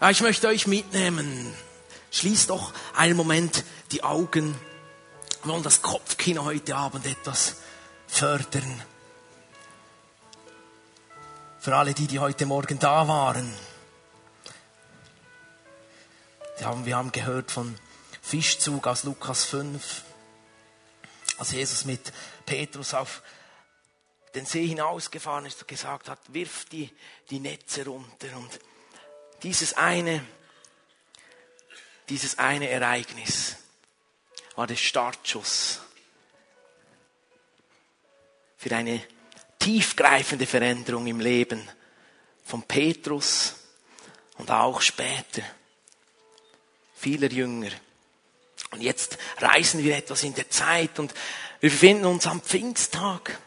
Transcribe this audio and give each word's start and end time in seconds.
Ja, 0.00 0.10
ich 0.10 0.20
möchte 0.20 0.48
euch 0.48 0.66
mitnehmen. 0.66 1.54
Schließt 2.10 2.50
doch 2.50 2.72
einen 2.94 3.16
Moment 3.16 3.64
die 3.92 4.02
Augen. 4.02 4.58
Wir 5.42 5.52
wollen 5.52 5.62
das 5.62 5.82
Kopfkino 5.82 6.44
heute 6.44 6.74
Abend 6.74 7.06
etwas 7.06 7.56
fördern. 8.08 8.82
Für 11.60 11.76
alle 11.76 11.94
die, 11.94 12.08
die 12.08 12.18
heute 12.18 12.44
Morgen 12.44 12.78
da 12.78 13.06
waren. 13.06 13.54
Wir 16.58 16.66
haben, 16.66 16.84
wir 16.86 16.96
haben 16.96 17.12
gehört 17.12 17.50
von 17.50 17.74
Fischzug 18.20 18.86
aus 18.86 19.04
Lukas 19.04 19.44
5, 19.44 20.02
als 21.38 21.52
Jesus 21.52 21.84
mit 21.84 22.12
Petrus 22.46 22.94
auf 22.94 23.22
den 24.34 24.44
See 24.44 24.66
hinausgefahren 24.66 25.46
ist 25.46 25.62
und 25.62 25.68
gesagt 25.68 26.08
hat, 26.08 26.18
wirf 26.28 26.64
die, 26.66 26.90
die 27.30 27.38
Netze 27.38 27.86
runter. 27.86 28.36
Und 28.36 28.58
dieses 29.44 29.74
eine, 29.74 30.24
dieses 32.08 32.38
eine 32.38 32.68
Ereignis 32.70 33.56
war 34.56 34.66
der 34.66 34.76
Startschuss 34.76 35.80
für 38.56 38.74
eine 38.74 39.02
tiefgreifende 39.58 40.46
Veränderung 40.46 41.06
im 41.06 41.20
Leben 41.20 41.68
von 42.44 42.62
Petrus 42.62 43.56
und 44.38 44.50
auch 44.50 44.80
später 44.80 45.42
vieler 46.96 47.30
Jünger. 47.30 47.70
Und 48.70 48.80
jetzt 48.80 49.18
reisen 49.38 49.84
wir 49.84 49.96
etwas 49.96 50.24
in 50.24 50.34
der 50.34 50.48
Zeit 50.48 50.98
und 50.98 51.12
wir 51.60 51.68
befinden 51.68 52.06
uns 52.06 52.26
am 52.26 52.40
Pfingsttag. 52.40 53.38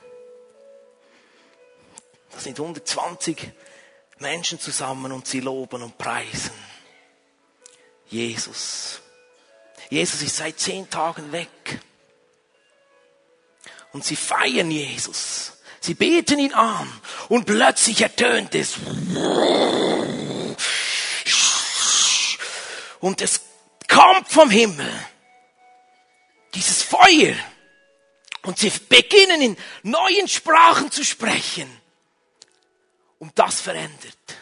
Da 2.31 2.39
sind 2.39 2.59
120 2.59 3.51
Menschen 4.19 4.59
zusammen 4.59 5.11
und 5.11 5.27
sie 5.27 5.39
loben 5.39 5.83
und 5.83 5.97
preisen. 5.97 6.51
Jesus. 8.07 9.01
Jesus 9.89 10.21
ist 10.21 10.37
seit 10.37 10.59
zehn 10.59 10.89
Tagen 10.89 11.31
weg. 11.31 11.79
Und 13.93 14.03
sie 14.03 14.15
feiern 14.15 14.69
Jesus. 14.69 15.53
Sie 15.79 15.93
beten 15.93 16.39
ihn 16.39 16.53
an. 16.53 16.91
Und 17.29 17.45
plötzlich 17.45 18.01
ertönt 18.01 18.53
es. 18.55 18.75
Und 22.99 23.21
es 23.21 23.41
kommt 23.87 24.29
vom 24.29 24.49
Himmel. 24.49 24.91
Dieses 26.53 26.83
Feuer. 26.83 27.35
Und 28.43 28.57
sie 28.57 28.71
beginnen 28.89 29.41
in 29.41 29.57
neuen 29.83 30.27
Sprachen 30.27 30.91
zu 30.91 31.03
sprechen. 31.03 31.69
Und 33.19 33.37
das 33.37 33.61
verändert. 33.61 34.37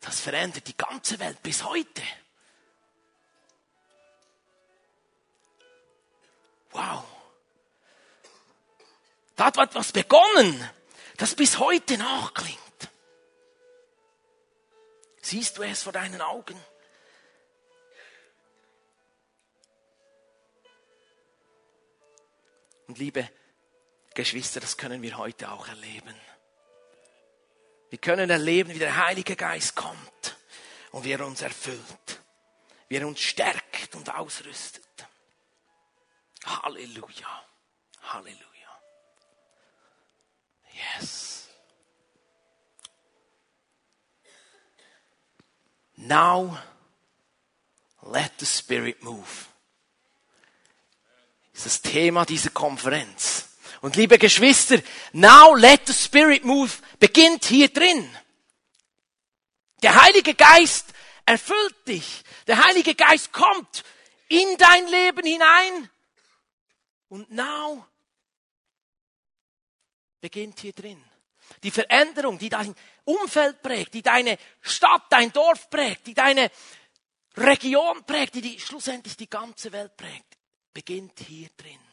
Das 0.00 0.20
verändert 0.20 0.66
die 0.66 0.76
ganze 0.76 1.18
Welt 1.18 1.42
bis 1.42 1.64
heute. 1.64 2.02
Wow. 6.70 7.04
Da 9.36 9.46
hat 9.46 9.56
etwas 9.56 9.92
begonnen, 9.92 10.70
das 11.16 11.34
bis 11.34 11.58
heute 11.58 11.98
nachklingt. 11.98 12.58
Siehst 15.20 15.58
du 15.58 15.62
es 15.62 15.82
vor 15.82 15.92
deinen 15.92 16.20
Augen? 16.20 16.58
Und 22.86 22.98
liebe 22.98 23.28
Geschwister, 24.18 24.58
das 24.58 24.76
können 24.76 25.00
wir 25.00 25.16
heute 25.16 25.48
auch 25.48 25.68
erleben. 25.68 26.12
Wir 27.88 28.00
können 28.00 28.28
erleben, 28.28 28.74
wie 28.74 28.80
der 28.80 28.96
Heilige 29.06 29.36
Geist 29.36 29.76
kommt 29.76 30.36
und 30.90 31.04
wie 31.04 31.12
er 31.12 31.24
uns 31.24 31.40
erfüllt, 31.40 32.20
wie 32.88 32.96
er 32.96 33.06
uns 33.06 33.20
stärkt 33.20 33.94
und 33.94 34.12
ausrüstet. 34.12 34.84
Halleluja. 36.44 37.44
Halleluja. 38.02 38.80
Yes. 40.98 41.46
Now 45.94 46.58
let 48.02 48.32
the 48.40 48.46
Spirit 48.46 49.00
move. 49.04 49.46
Das 51.52 51.66
ist 51.66 51.84
das 51.84 51.92
Thema 51.92 52.24
dieser 52.24 52.50
Konferenz. 52.50 53.47
Und 53.80 53.96
liebe 53.96 54.18
Geschwister, 54.18 54.82
now 55.12 55.54
let 55.54 55.86
the 55.86 55.92
Spirit 55.92 56.44
move 56.44 56.72
beginnt 56.98 57.44
hier 57.44 57.68
drin. 57.68 58.08
Der 59.82 60.02
Heilige 60.02 60.34
Geist 60.34 60.92
erfüllt 61.24 61.86
dich. 61.86 62.22
Der 62.46 62.64
Heilige 62.64 62.94
Geist 62.94 63.32
kommt 63.32 63.84
in 64.28 64.56
dein 64.56 64.86
Leben 64.88 65.24
hinein. 65.24 65.90
Und 67.08 67.30
now 67.30 67.86
beginnt 70.20 70.60
hier 70.60 70.72
drin. 70.72 71.02
Die 71.62 71.70
Veränderung, 71.70 72.38
die 72.38 72.48
dein 72.48 72.74
Umfeld 73.04 73.62
prägt, 73.62 73.94
die 73.94 74.02
deine 74.02 74.38
Stadt, 74.60 75.04
dein 75.10 75.32
Dorf 75.32 75.70
prägt, 75.70 76.06
die 76.06 76.14
deine 76.14 76.50
Region 77.36 78.04
prägt, 78.04 78.34
die, 78.34 78.42
die 78.42 78.60
schlussendlich 78.60 79.16
die 79.16 79.30
ganze 79.30 79.72
Welt 79.72 79.96
prägt, 79.96 80.36
beginnt 80.74 81.18
hier 81.20 81.48
drin. 81.56 81.87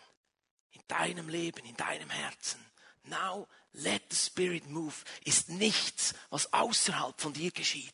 In 0.88 0.98
deinem 0.98 1.30
Leben, 1.30 1.66
in 1.66 1.76
deinem 1.76 2.10
Herzen. 2.10 2.64
Now 3.04 3.48
let 3.74 4.04
the 4.10 4.16
Spirit 4.16 4.68
move 4.70 4.94
ist 5.24 5.50
nichts, 5.50 6.14
was 6.30 6.52
außerhalb 6.54 7.20
von 7.20 7.34
dir 7.34 7.52
geschieht, 7.52 7.94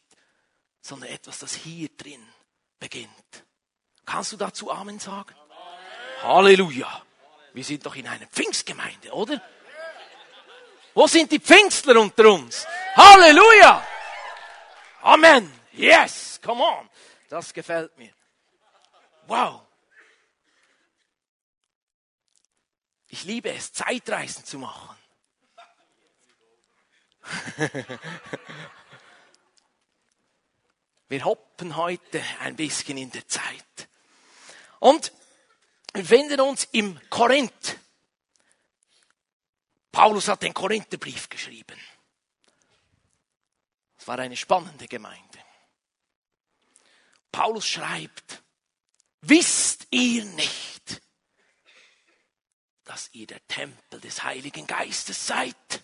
sondern 0.81 1.09
etwas, 1.09 1.39
das 1.39 1.53
hier 1.53 1.89
drin 1.97 2.25
beginnt. 2.79 3.45
Kannst 4.05 4.31
du 4.33 4.37
dazu 4.37 4.71
Amen 4.71 4.99
sagen? 4.99 5.35
Amen. 5.35 6.23
Halleluja. 6.23 7.01
Wir 7.53 7.63
sind 7.63 7.85
doch 7.85 7.95
in 7.95 8.07
einer 8.07 8.27
Pfingstgemeinde, 8.27 9.11
oder? 9.11 9.41
Wo 10.93 11.07
sind 11.07 11.31
die 11.31 11.39
Pfingstler 11.39 11.99
unter 11.99 12.29
uns? 12.29 12.65
Halleluja! 12.95 13.85
Amen. 15.01 15.51
Yes, 15.71 16.39
come 16.43 16.63
on. 16.63 16.89
Das 17.29 17.53
gefällt 17.53 17.97
mir. 17.97 18.13
Wow. 19.27 19.61
Ich 23.13 23.25
liebe 23.25 23.51
es, 23.51 23.73
Zeitreisen 23.73 24.45
zu 24.45 24.57
machen. 24.57 24.97
Wir 31.09 31.25
hoppen 31.25 31.75
heute 31.75 32.23
ein 32.39 32.55
bisschen 32.55 32.97
in 32.97 33.11
der 33.11 33.27
Zeit. 33.27 33.89
Und 34.79 35.11
wir 35.93 36.05
finden 36.05 36.39
uns 36.39 36.69
im 36.71 36.97
Korinth. 37.09 37.77
Paulus 39.91 40.29
hat 40.29 40.43
den 40.43 40.53
Korintherbrief 40.53 41.27
geschrieben. 41.27 41.77
Es 43.97 44.07
war 44.07 44.19
eine 44.19 44.37
spannende 44.37 44.87
Gemeinde. 44.87 45.39
Paulus 47.29 47.67
schreibt, 47.67 48.41
wisst 49.19 49.85
ihr 49.91 50.23
nicht, 50.23 50.70
dass 52.83 53.09
ihr 53.13 53.27
der 53.27 53.45
Tempel 53.47 53.99
des 53.99 54.23
Heiligen 54.23 54.67
Geistes 54.67 55.27
seid? 55.27 55.83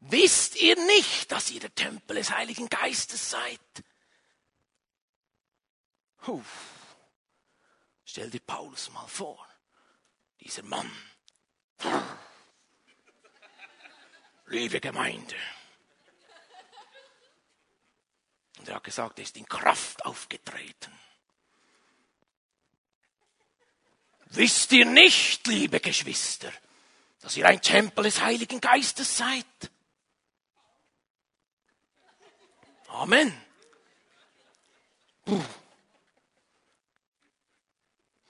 Wisst 0.00 0.56
ihr 0.56 0.76
nicht, 0.86 1.30
dass 1.32 1.50
ihr 1.50 1.60
der 1.60 1.74
Tempel 1.74 2.16
des 2.16 2.30
Heiligen 2.30 2.68
Geistes 2.68 3.30
seid? 3.30 3.60
Puh. 6.18 6.42
Stell 8.04 8.30
dir 8.30 8.40
Paulus 8.40 8.90
mal 8.90 9.06
vor, 9.06 9.46
dieser 10.40 10.62
Mann. 10.62 10.90
Liebe 14.46 14.80
Gemeinde. 14.80 15.36
Und 18.58 18.68
er 18.68 18.76
hat 18.76 18.84
gesagt, 18.84 19.18
er 19.18 19.24
ist 19.24 19.36
in 19.36 19.46
Kraft 19.46 20.04
aufgetreten. 20.04 20.92
Wisst 24.30 24.72
ihr 24.72 24.84
nicht, 24.84 25.46
liebe 25.46 25.80
Geschwister, 25.80 26.52
dass 27.20 27.36
ihr 27.36 27.46
ein 27.46 27.62
Tempel 27.62 28.04
des 28.04 28.20
Heiligen 28.20 28.60
Geistes 28.60 29.16
seid? 29.16 29.46
Amen. 32.88 33.32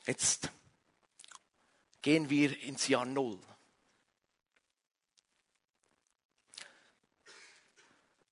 Jetzt 0.06 0.50
gehen 2.00 2.30
wir 2.30 2.58
ins 2.62 2.86
Jahr 2.88 3.04
Null. 3.04 3.40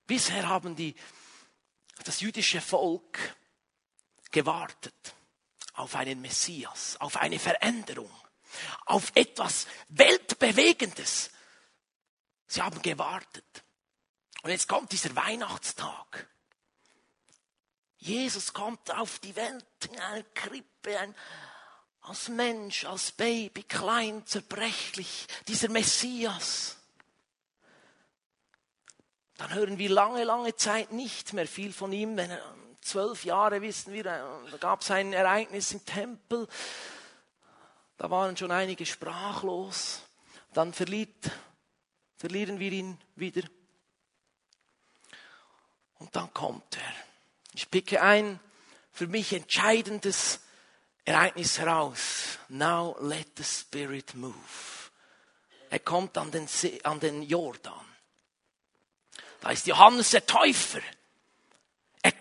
Bisher 0.07 0.49
haben 0.49 0.77
die, 0.77 0.95
das 2.05 2.21
jüdische 2.21 2.61
Volk 2.61 3.37
gewartet 4.31 5.17
auf 5.77 5.95
einen 5.95 6.21
Messias, 6.21 6.97
auf 6.99 7.17
eine 7.17 7.39
Veränderung, 7.39 8.11
auf 8.87 9.13
etwas 9.15 9.67
Weltbewegendes. 9.89 11.31
Sie 12.47 12.63
haben 12.63 12.81
gewartet. 12.83 13.65
Und 14.43 14.51
jetzt 14.51 14.69
kommt 14.69 14.93
dieser 14.93 15.15
Weihnachtstag. 15.17 16.29
Jesus 17.99 18.53
kommt 18.53 18.91
auf 18.93 19.19
die 19.19 19.35
Welt 19.35 19.67
in 19.91 19.99
einer 19.99 20.23
Krippe, 20.23 20.99
ein, 20.99 21.15
als 22.03 22.29
Mensch, 22.29 22.85
als 22.85 23.11
Baby, 23.11 23.65
klein, 23.65 24.25
zerbrechlich, 24.27 25.27
dieser 25.49 25.69
Messias. 25.69 26.77
Dann 29.37 29.53
hören 29.53 29.79
wir 29.79 29.91
lange, 29.91 30.25
lange 30.25 30.55
Zeit 30.55 30.93
nicht 30.93 31.33
mehr 31.33 31.49
viel 31.49 31.73
von 31.73 31.93
ihm. 31.93 32.17
Wenn 32.17 32.31
er, 32.31 32.55
zwölf 32.87 33.25
Jahre 33.25 33.61
wissen 33.63 33.93
wir, 33.93 34.05
da 34.05 34.57
gab 34.59 34.81
es 34.81 34.91
ein 34.91 35.13
Ereignis 35.13 35.73
im 35.73 35.85
Tempel. 35.85 36.49
Da 37.99 38.11
waren 38.11 38.37
schon 38.37 38.51
einige 38.51 38.87
sprachlos. 38.87 40.03
Dann 40.53 40.73
verliert, 40.73 41.31
verlieren 42.17 42.59
wir 42.59 42.73
ihn 42.73 42.99
wieder. 43.15 43.43
Und 45.99 46.15
dann 46.15 46.33
kommt 46.33 46.77
er. 46.77 46.93
Ich 47.55 47.71
picke 47.71 48.03
ein 48.03 48.39
für 48.93 49.07
mich 49.07 49.33
entscheidendes 49.33 50.41
Ereignis 51.05 51.59
heraus. 51.59 52.39
Now 52.49 52.97
let 53.01 53.37
the 53.37 53.45
Spirit 53.45 54.15
move. 54.15 54.35
Er 55.69 55.81
kommt 55.81 56.17
an 56.17 56.31
den, 56.31 56.47
See, 56.47 56.81
an 56.83 57.01
den 57.01 57.23
Jordan. 57.23 57.85
Da 59.41 59.51
ist 59.51 59.67
Johannes 59.67 60.11
der 60.11 60.25
Täufer. 60.25 60.81
Er 62.03 62.13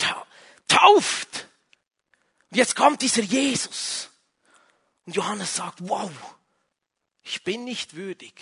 tauft. 0.75 1.47
Und 2.51 2.57
jetzt 2.57 2.75
kommt 2.75 3.01
dieser 3.01 3.21
Jesus. 3.21 4.09
Und 5.05 5.15
Johannes 5.15 5.55
sagt, 5.55 5.87
wow, 5.87 6.11
ich 7.21 7.43
bin 7.43 7.63
nicht 7.63 7.95
würdig, 7.95 8.33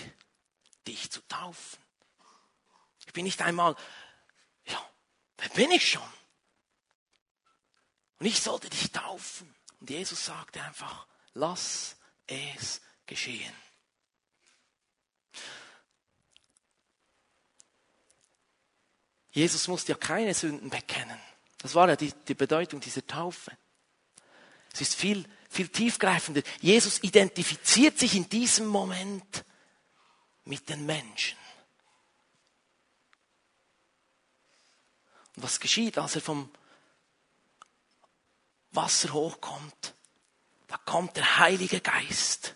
dich 0.87 1.11
zu 1.11 1.21
taufen. 1.27 1.79
Ich 3.05 3.13
bin 3.13 3.25
nicht 3.25 3.41
einmal, 3.41 3.75
ja, 4.65 4.89
wer 5.37 5.49
bin 5.49 5.71
ich 5.71 5.91
schon? 5.91 6.13
Und 8.19 8.25
ich 8.25 8.41
sollte 8.41 8.69
dich 8.69 8.91
taufen. 8.91 9.53
Und 9.79 9.89
Jesus 9.89 10.25
sagte 10.25 10.61
einfach, 10.61 11.05
lass 11.33 11.97
es 12.27 12.81
geschehen. 13.05 13.53
Jesus 19.31 19.67
musste 19.67 19.93
ja 19.93 19.97
keine 19.97 20.33
Sünden 20.33 20.69
bekennen. 20.69 21.19
Das 21.63 21.73
war 21.75 21.87
ja 21.87 21.95
die, 21.95 22.11
die 22.27 22.33
Bedeutung 22.35 22.81
dieser 22.81 23.07
Taufe. 23.07 23.51
Es 24.73 24.81
ist 24.81 24.95
viel, 24.95 25.25
viel 25.49 25.69
tiefgreifender. 25.69 26.43
Jesus 26.59 27.01
identifiziert 27.03 27.97
sich 27.97 28.15
in 28.15 28.27
diesem 28.27 28.67
Moment 28.67 29.45
mit 30.43 30.67
den 30.67 30.85
Menschen. 30.85 31.37
Und 35.35 35.43
was 35.43 35.59
geschieht, 35.61 35.97
als 35.97 36.15
er 36.15 36.21
vom 36.21 36.51
Wasser 38.71 39.13
hochkommt? 39.13 39.95
Da 40.67 40.77
kommt 40.77 41.15
der 41.15 41.37
Heilige 41.39 41.79
Geist 41.79 42.55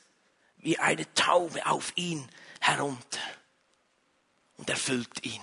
wie 0.58 0.80
eine 0.80 1.12
Taube 1.14 1.66
auf 1.66 1.94
ihn 1.96 2.30
herunter 2.60 3.22
und 4.58 4.70
erfüllt 4.70 5.24
ihn. 5.24 5.42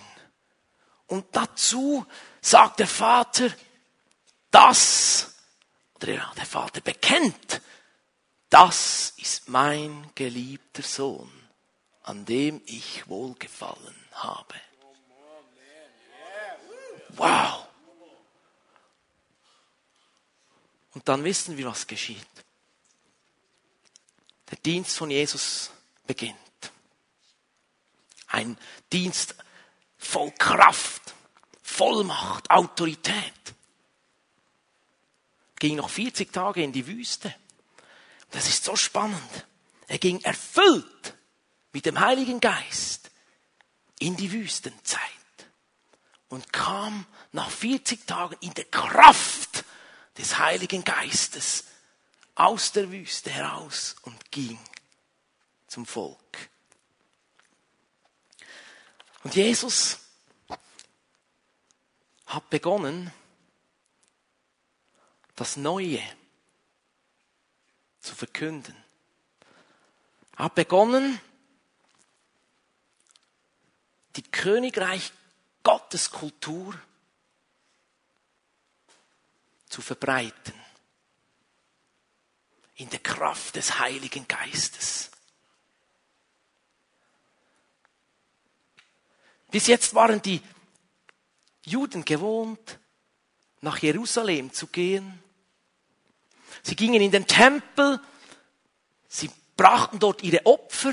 Und 1.06 1.25
dazu 1.32 2.05
sagt 2.44 2.79
der 2.79 2.87
Vater, 2.87 3.50
das, 4.50 5.35
oder 5.96 6.32
der 6.37 6.46
Vater 6.46 6.82
bekennt, 6.82 7.62
das 8.50 9.14
ist 9.17 9.49
mein 9.49 10.11
geliebter 10.14 10.82
Sohn, 10.82 11.32
an 12.02 12.25
dem 12.26 12.61
ich 12.67 13.08
wohlgefallen 13.08 13.96
habe. 14.12 14.55
Wow. 17.17 17.67
Und 20.93 21.08
dann 21.08 21.25
wissen 21.25 21.56
wir, 21.56 21.67
was 21.67 21.87
geschieht. 21.87 22.26
Der 24.50 24.58
Dienst 24.58 24.99
von 24.99 25.11
Jesus 25.11 25.70
beginnt. 26.06 26.37
Ein 28.26 28.58
Dienst 28.93 29.35
voll 29.97 30.31
Kraft, 30.32 31.04
Vollmacht, 31.64 32.50
Autorität. 32.50 33.32
Ging 35.58 35.76
noch 35.76 35.88
40 35.88 36.31
Tage 36.31 36.62
in 36.62 36.72
die 36.72 36.87
Wüste. 36.87 37.34
Das 38.31 38.46
ist 38.49 38.64
so 38.64 38.76
spannend. 38.76 39.46
Er 39.88 39.99
ging 39.99 40.20
erfüllt 40.20 41.14
mit 41.72 41.87
dem 41.87 41.99
Heiligen 41.99 42.38
Geist 42.40 43.11
in 43.99 44.14
die 44.16 44.31
Wüstenzeit 44.31 45.00
und 46.28 46.52
kam 46.52 47.06
nach 47.32 47.50
40 47.50 48.06
Tagen 48.06 48.37
in 48.40 48.52
der 48.55 48.66
Kraft 48.66 49.64
des 50.19 50.38
Heiligen 50.38 50.84
Geistes 50.84 51.64
aus 52.34 52.72
der 52.72 52.93
Wüste 52.93 53.31
heraus 53.31 53.96
und 54.02 54.31
ging 54.31 54.58
zum 55.66 55.87
Volk. 55.87 56.50
Und 59.22 59.34
Jesus 59.34 60.04
hat 62.26 62.50
begonnen, 62.50 63.12
das 65.37 65.56
Neue 65.56 66.03
zu 68.00 68.15
verkünden. 68.15 68.76
Er 70.37 70.47
hat 70.47 70.55
begonnen, 70.55 71.21
die 74.17 74.23
Königreich 74.23 75.12
Gottes 75.62 76.11
Kultur 76.11 76.79
zu 79.69 79.82
verbreiten. 79.82 80.55
In 82.76 82.91
der 82.91 83.00
Kraft 83.00 83.56
des 83.56 83.79
Heiligen 83.79 84.26
Geistes. 84.26 85.11
Bis 89.50 89.69
jetzt 89.69 89.94
waren 89.94 90.21
die 90.21 90.43
Juden 91.64 92.05
gewohnt, 92.05 92.78
nach 93.61 93.78
Jerusalem 93.78 94.52
zu 94.52 94.66
gehen. 94.66 95.22
Sie 96.62 96.76
gingen 96.76 97.00
in 97.00 97.11
den 97.11 97.26
Tempel, 97.26 98.00
sie 99.08 99.31
brachten 99.56 99.99
dort 99.99 100.22
ihre 100.22 100.44
Opfer. 100.46 100.93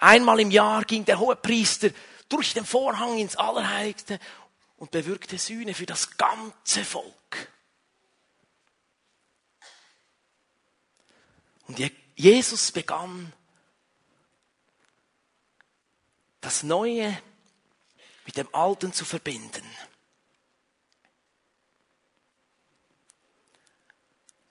Einmal 0.00 0.40
im 0.40 0.50
Jahr 0.50 0.84
ging 0.84 1.04
der 1.04 1.18
Hohepriester 1.18 1.90
durch 2.28 2.54
den 2.54 2.64
Vorhang 2.64 3.18
ins 3.18 3.36
Allerheiligste 3.36 4.20
und 4.76 4.90
bewirkte 4.90 5.38
Sühne 5.38 5.74
für 5.74 5.86
das 5.86 6.16
ganze 6.16 6.84
Volk. 6.84 7.52
Und 11.66 11.78
Jesus 12.16 12.72
begann 12.72 13.32
das 16.40 16.62
Neue 16.62 17.20
mit 18.28 18.36
dem 18.36 18.54
Alten 18.54 18.92
zu 18.92 19.06
verbinden. 19.06 19.64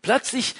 Plötzlich 0.01 0.55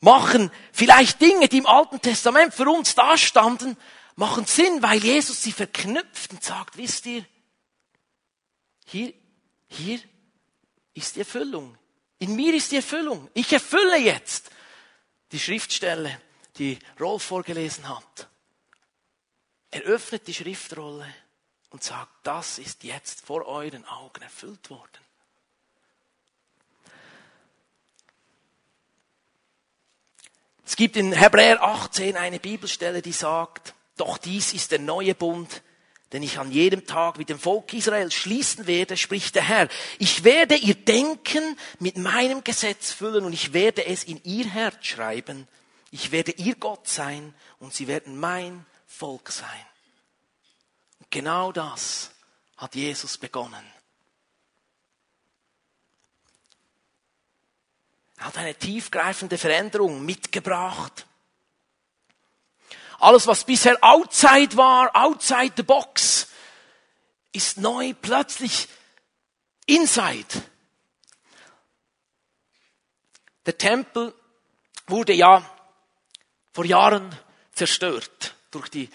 machen 0.00 0.50
vielleicht 0.72 1.20
Dinge, 1.20 1.48
die 1.48 1.58
im 1.58 1.66
Alten 1.66 2.00
Testament 2.02 2.52
für 2.52 2.68
uns 2.68 2.96
dastanden, 2.96 3.76
machen 4.16 4.46
Sinn, 4.46 4.82
weil 4.82 4.98
Jesus 4.98 5.44
sie 5.44 5.52
verknüpft 5.52 6.32
und 6.32 6.42
sagt, 6.42 6.76
wisst 6.76 7.06
ihr, 7.06 7.24
hier, 8.86 9.14
hier 9.68 10.00
ist 10.92 11.14
die 11.14 11.20
Erfüllung. 11.20 11.78
In 12.18 12.34
mir 12.34 12.52
ist 12.52 12.72
die 12.72 12.76
Erfüllung. 12.76 13.30
Ich 13.32 13.52
erfülle 13.52 13.98
jetzt 13.98 14.50
die 15.30 15.38
Schriftstelle, 15.38 16.20
die 16.56 16.80
Rolf 16.98 17.22
vorgelesen 17.22 17.88
hat. 17.88 18.28
Er 19.70 19.82
öffnet 19.82 20.26
die 20.26 20.34
Schriftrolle 20.34 21.06
und 21.76 21.84
sagt, 21.84 22.10
das 22.22 22.58
ist 22.58 22.84
jetzt 22.84 23.26
vor 23.26 23.44
euren 23.44 23.84
Augen 23.84 24.22
erfüllt 24.22 24.70
worden. 24.70 25.04
Es 30.64 30.74
gibt 30.74 30.96
in 30.96 31.12
Hebräer 31.12 31.62
18 31.62 32.16
eine 32.16 32.40
Bibelstelle, 32.40 33.02
die 33.02 33.12
sagt, 33.12 33.74
doch 33.98 34.16
dies 34.16 34.54
ist 34.54 34.70
der 34.70 34.78
neue 34.78 35.14
Bund, 35.14 35.60
den 36.14 36.22
ich 36.22 36.38
an 36.38 36.50
jedem 36.50 36.86
Tag 36.86 37.18
mit 37.18 37.28
dem 37.28 37.38
Volk 37.38 37.74
Israel 37.74 38.10
schließen 38.10 38.66
werde, 38.66 38.96
spricht 38.96 39.34
der 39.34 39.46
Herr. 39.46 39.68
Ich 39.98 40.24
werde 40.24 40.56
ihr 40.56 40.76
Denken 40.76 41.58
mit 41.78 41.98
meinem 41.98 42.42
Gesetz 42.42 42.90
füllen 42.90 43.26
und 43.26 43.34
ich 43.34 43.52
werde 43.52 43.84
es 43.84 44.02
in 44.02 44.18
ihr 44.24 44.46
Herz 44.46 44.86
schreiben. 44.86 45.46
Ich 45.90 46.10
werde 46.10 46.32
ihr 46.32 46.54
Gott 46.54 46.88
sein 46.88 47.34
und 47.60 47.74
sie 47.74 47.86
werden 47.86 48.18
mein 48.18 48.64
Volk 48.86 49.30
sein. 49.30 49.66
Genau 51.10 51.52
das 51.52 52.10
hat 52.56 52.74
Jesus 52.74 53.18
begonnen. 53.18 53.64
Er 58.18 58.26
hat 58.26 58.38
eine 58.38 58.54
tiefgreifende 58.54 59.36
Veränderung 59.38 60.04
mitgebracht. 60.04 61.06
Alles, 62.98 63.26
was 63.26 63.44
bisher 63.44 63.76
outside 63.82 64.56
war, 64.56 64.90
outside 64.96 65.52
the 65.56 65.62
box, 65.62 66.28
ist 67.32 67.58
neu 67.58 67.92
plötzlich 67.92 68.68
inside. 69.66 70.42
Der 73.44 73.58
Tempel 73.58 74.14
wurde 74.86 75.12
ja 75.12 75.48
vor 76.52 76.64
Jahren 76.64 77.14
zerstört 77.52 78.34
durch 78.50 78.70
die, 78.70 78.90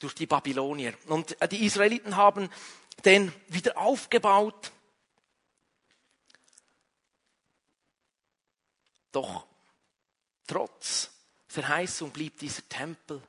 durch 0.00 0.14
die 0.14 0.26
Babylonier. 0.26 0.94
Und 1.06 1.36
die 1.50 1.64
Israeliten 1.64 2.16
haben 2.16 2.50
den 3.04 3.32
wieder 3.48 3.78
aufgebaut. 3.78 4.72
Doch 9.12 9.46
trotz 10.46 11.10
Verheißung 11.48 12.10
blieb 12.10 12.38
dieser 12.38 12.68
Tempel 12.68 13.22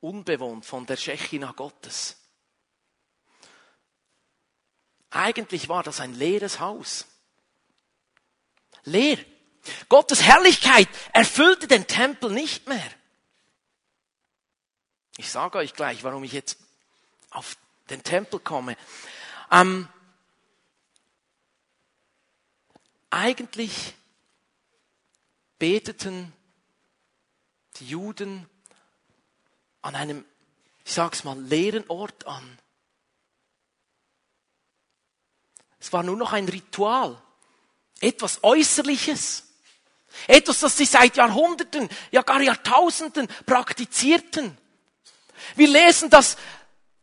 unbewohnt 0.00 0.64
von 0.64 0.86
der 0.86 0.96
Schechina 0.96 1.52
Gottes. 1.52 2.16
Eigentlich 5.10 5.68
war 5.68 5.82
das 5.82 6.00
ein 6.00 6.14
leeres 6.14 6.60
Haus. 6.60 7.06
Leer. 8.84 9.18
Gottes 9.88 10.22
Herrlichkeit 10.22 10.88
erfüllte 11.12 11.66
den 11.66 11.86
Tempel 11.86 12.30
nicht 12.30 12.68
mehr. 12.68 12.90
Ich 15.18 15.32
sage 15.32 15.58
euch 15.58 15.74
gleich, 15.74 16.04
warum 16.04 16.22
ich 16.22 16.32
jetzt 16.32 16.58
auf 17.30 17.56
den 17.90 18.04
Tempel 18.04 18.38
komme. 18.38 18.76
Ähm, 19.50 19.88
eigentlich 23.10 23.94
beteten 25.58 26.32
die 27.78 27.88
Juden 27.88 28.48
an 29.82 29.96
einem, 29.96 30.24
ich 30.84 30.94
sag's 30.94 31.24
mal, 31.24 31.36
leeren 31.36 31.84
Ort 31.88 32.24
an. 32.28 32.58
Es 35.80 35.92
war 35.92 36.04
nur 36.04 36.16
noch 36.16 36.32
ein 36.32 36.48
Ritual, 36.48 37.20
etwas 37.98 38.44
Äußerliches, 38.44 39.48
etwas, 40.28 40.60
das 40.60 40.76
sie 40.76 40.84
seit 40.84 41.16
Jahrhunderten, 41.16 41.88
ja 42.12 42.22
gar 42.22 42.40
Jahrtausenden 42.40 43.26
praktizierten. 43.46 44.56
Wir 45.56 45.68
lesen, 45.68 46.10
dass 46.10 46.36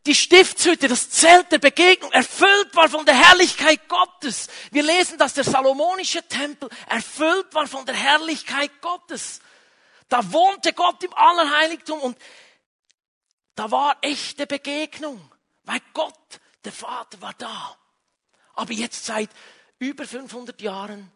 die 0.05 0.15
Stiftshütte, 0.15 0.87
das 0.87 1.09
Zelt 1.09 1.51
der 1.51 1.57
Begegnung 1.57 2.11
erfüllt 2.11 2.75
war 2.75 2.89
von 2.89 3.05
der 3.05 3.15
Herrlichkeit 3.15 3.87
Gottes. 3.89 4.47
Wir 4.71 4.83
lesen, 4.83 5.17
dass 5.17 5.33
der 5.33 5.43
salomonische 5.43 6.21
Tempel 6.27 6.69
erfüllt 6.87 7.53
war 7.53 7.67
von 7.67 7.85
der 7.85 7.95
Herrlichkeit 7.95 8.81
Gottes. 8.81 9.39
Da 10.07 10.31
wohnte 10.31 10.73
Gott 10.73 11.03
im 11.03 11.13
Allerheiligtum 11.13 11.99
und 11.99 12.17
da 13.55 13.71
war 13.71 13.97
echte 14.01 14.45
Begegnung, 14.45 15.31
weil 15.63 15.79
Gott, 15.93 16.39
der 16.63 16.71
Vater, 16.71 17.21
war 17.21 17.33
da. 17.37 17.75
Aber 18.53 18.73
jetzt 18.73 19.05
seit 19.05 19.29
über 19.79 20.05
500 20.05 20.61
Jahren 20.61 21.11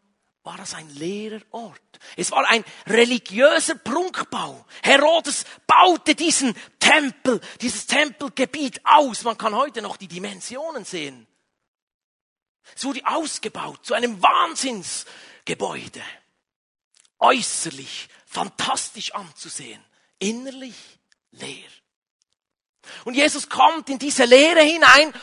war 0.49 0.57
das 0.57 0.73
ein 0.73 0.89
leerer 0.95 1.41
Ort. 1.51 1.99
Es 2.17 2.31
war 2.31 2.49
ein 2.49 2.65
religiöser 2.87 3.75
Prunkbau. 3.75 4.65
Herodes 4.81 5.45
baute 5.67 6.15
diesen 6.15 6.55
Tempel, 6.79 7.39
dieses 7.61 7.85
Tempelgebiet 7.85 8.81
aus. 8.83 9.23
Man 9.23 9.37
kann 9.37 9.55
heute 9.55 9.83
noch 9.83 9.95
die 9.95 10.07
Dimensionen 10.07 10.85
sehen. 10.85 11.27
Es 12.75 12.83
wurde 12.83 13.05
ausgebaut 13.05 13.85
zu 13.85 13.93
einem 13.93 14.19
Wahnsinnsgebäude. 14.23 16.01
Äußerlich 17.19 18.09
fantastisch 18.25 19.13
anzusehen, 19.13 19.85
innerlich 20.17 20.99
leer. 21.29 21.69
Und 23.05 23.13
Jesus 23.13 23.49
kommt 23.49 23.87
in 23.89 23.99
diese 23.99 24.25
Leere 24.25 24.61
hinein 24.61 25.13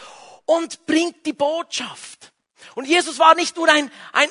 und 0.44 0.86
bringt 0.86 1.26
die 1.26 1.32
Botschaft. 1.32 2.32
Und 2.76 2.86
Jesus 2.86 3.18
war 3.18 3.34
nicht 3.34 3.56
nur 3.56 3.68
ein, 3.68 3.90
ein, 4.12 4.28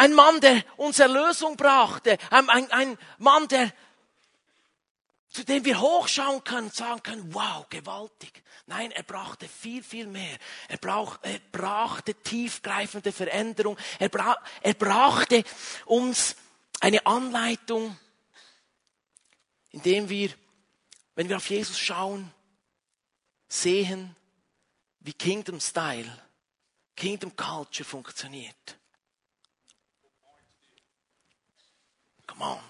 ein 0.00 0.14
Mann, 0.14 0.40
der 0.40 0.64
uns 0.78 0.98
Erlösung 0.98 1.58
brachte, 1.58 2.16
ein, 2.30 2.48
ein, 2.48 2.70
ein 2.72 2.98
Mann, 3.18 3.46
der, 3.48 3.70
zu 5.28 5.44
dem 5.44 5.62
wir 5.66 5.78
hochschauen 5.78 6.42
können 6.42 6.70
sagen 6.70 7.02
können, 7.02 7.34
wow, 7.34 7.68
gewaltig. 7.68 8.42
Nein, 8.64 8.92
er 8.92 9.02
brachte 9.02 9.46
viel, 9.46 9.82
viel 9.82 10.06
mehr. 10.06 10.38
Er, 10.68 10.78
brauch, 10.78 11.18
er 11.20 11.38
brachte 11.52 12.14
tiefgreifende 12.14 13.12
Veränderung. 13.12 13.76
Er, 13.98 14.08
bra 14.08 14.42
er 14.62 14.72
brachte 14.72 15.44
uns 15.84 16.34
eine 16.80 17.04
Anleitung, 17.04 17.94
indem 19.70 20.08
wir, 20.08 20.30
wenn 21.14 21.28
wir 21.28 21.36
auf 21.36 21.50
Jesus 21.50 21.78
schauen, 21.78 22.32
sehen, 23.48 24.16
wie 25.00 25.12
Kingdom 25.12 25.60
Style, 25.60 26.10
Kingdom 26.96 27.36
Culture 27.36 27.86
funktioniert. 27.86 28.79
On. 32.42 32.60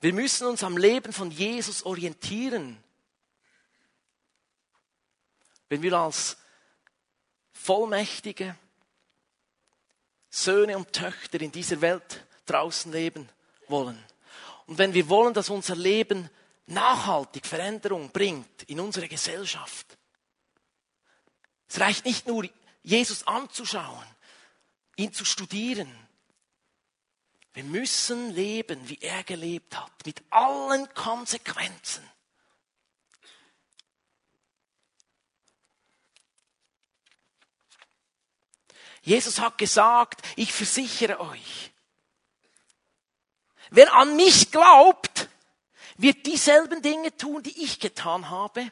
Wir 0.00 0.12
müssen 0.12 0.46
uns 0.46 0.62
am 0.62 0.76
Leben 0.76 1.12
von 1.12 1.30
Jesus 1.30 1.84
orientieren. 1.84 2.82
Wenn 5.68 5.82
wir 5.82 5.94
als 5.94 6.36
vollmächtige 7.52 8.56
Söhne 10.30 10.76
und 10.76 10.92
Töchter 10.92 11.40
in 11.40 11.50
dieser 11.50 11.80
Welt 11.80 12.24
draußen 12.44 12.92
leben 12.92 13.28
wollen. 13.68 14.00
Und 14.66 14.78
wenn 14.78 14.94
wir 14.94 15.08
wollen, 15.08 15.34
dass 15.34 15.50
unser 15.50 15.74
Leben 15.74 16.30
nachhaltig 16.66 17.46
Veränderung 17.46 18.10
bringt 18.10 18.62
in 18.64 18.78
unsere 18.78 19.08
Gesellschaft, 19.08 19.98
es 21.68 21.80
reicht 21.80 22.04
nicht 22.04 22.28
nur 22.28 22.48
Jesus 22.86 23.26
anzuschauen, 23.26 24.06
ihn 24.94 25.12
zu 25.12 25.24
studieren. 25.24 25.92
Wir 27.52 27.64
müssen 27.64 28.30
leben, 28.30 28.88
wie 28.88 28.98
er 29.00 29.24
gelebt 29.24 29.76
hat, 29.76 29.90
mit 30.06 30.22
allen 30.30 30.88
Konsequenzen. 30.94 32.08
Jesus 39.02 39.40
hat 39.40 39.58
gesagt, 39.58 40.24
ich 40.36 40.52
versichere 40.52 41.18
euch, 41.18 41.72
wer 43.70 43.92
an 43.94 44.14
mich 44.14 44.52
glaubt, 44.52 45.28
wird 45.96 46.24
dieselben 46.24 46.82
Dinge 46.82 47.16
tun, 47.16 47.42
die 47.42 47.64
ich 47.64 47.80
getan 47.80 48.30
habe, 48.30 48.70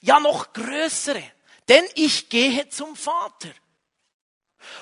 ja 0.00 0.18
noch 0.18 0.54
größere 0.54 1.22
denn 1.70 1.88
ich 1.94 2.28
gehe 2.28 2.68
zum 2.68 2.96
Vater. 2.96 3.54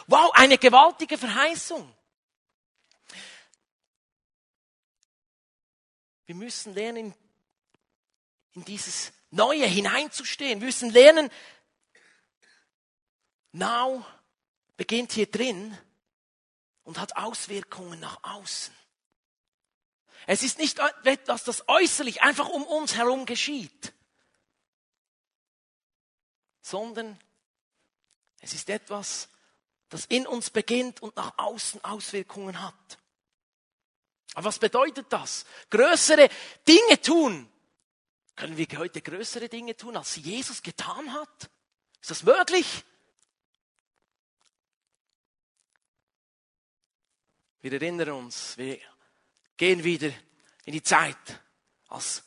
Wow, 0.06 0.32
eine 0.32 0.56
gewaltige 0.56 1.18
Verheißung. 1.18 1.94
Wir 6.24 6.34
müssen 6.34 6.72
lernen, 6.72 7.14
in 8.54 8.64
dieses 8.64 9.12
Neue 9.30 9.66
hineinzustehen. 9.66 10.60
Wir 10.60 10.66
müssen 10.66 10.90
lernen, 10.90 11.30
Now 13.52 14.04
beginnt 14.78 15.12
hier 15.12 15.30
drin 15.30 15.76
und 16.84 16.98
hat 16.98 17.16
Auswirkungen 17.16 18.00
nach 18.00 18.18
außen. 18.22 18.74
Es 20.26 20.42
ist 20.42 20.58
nicht 20.58 20.78
etwas, 21.04 21.44
das 21.44 21.68
äußerlich 21.68 22.22
einfach 22.22 22.48
um 22.48 22.64
uns 22.64 22.96
herum 22.96 23.26
geschieht 23.26 23.92
sondern 26.68 27.18
es 28.40 28.52
ist 28.52 28.68
etwas, 28.68 29.28
das 29.88 30.04
in 30.06 30.26
uns 30.26 30.50
beginnt 30.50 31.00
und 31.00 31.16
nach 31.16 31.32
außen 31.38 31.82
Auswirkungen 31.82 32.60
hat. 32.62 32.98
Aber 34.34 34.46
was 34.46 34.58
bedeutet 34.58 35.06
das? 35.08 35.46
Größere 35.70 36.28
Dinge 36.66 37.00
tun. 37.00 37.50
Können 38.36 38.56
wir 38.56 38.66
heute 38.76 39.00
größere 39.00 39.48
Dinge 39.48 39.76
tun, 39.76 39.96
als 39.96 40.16
Jesus 40.16 40.62
getan 40.62 41.12
hat? 41.14 41.50
Ist 42.00 42.10
das 42.10 42.22
möglich? 42.22 42.84
Wir 47.60 47.72
erinnern 47.72 48.10
uns, 48.10 48.56
wir 48.56 48.78
gehen 49.56 49.82
wieder 49.82 50.12
in 50.66 50.74
die 50.74 50.82
Zeit, 50.82 51.40
als 51.88 52.22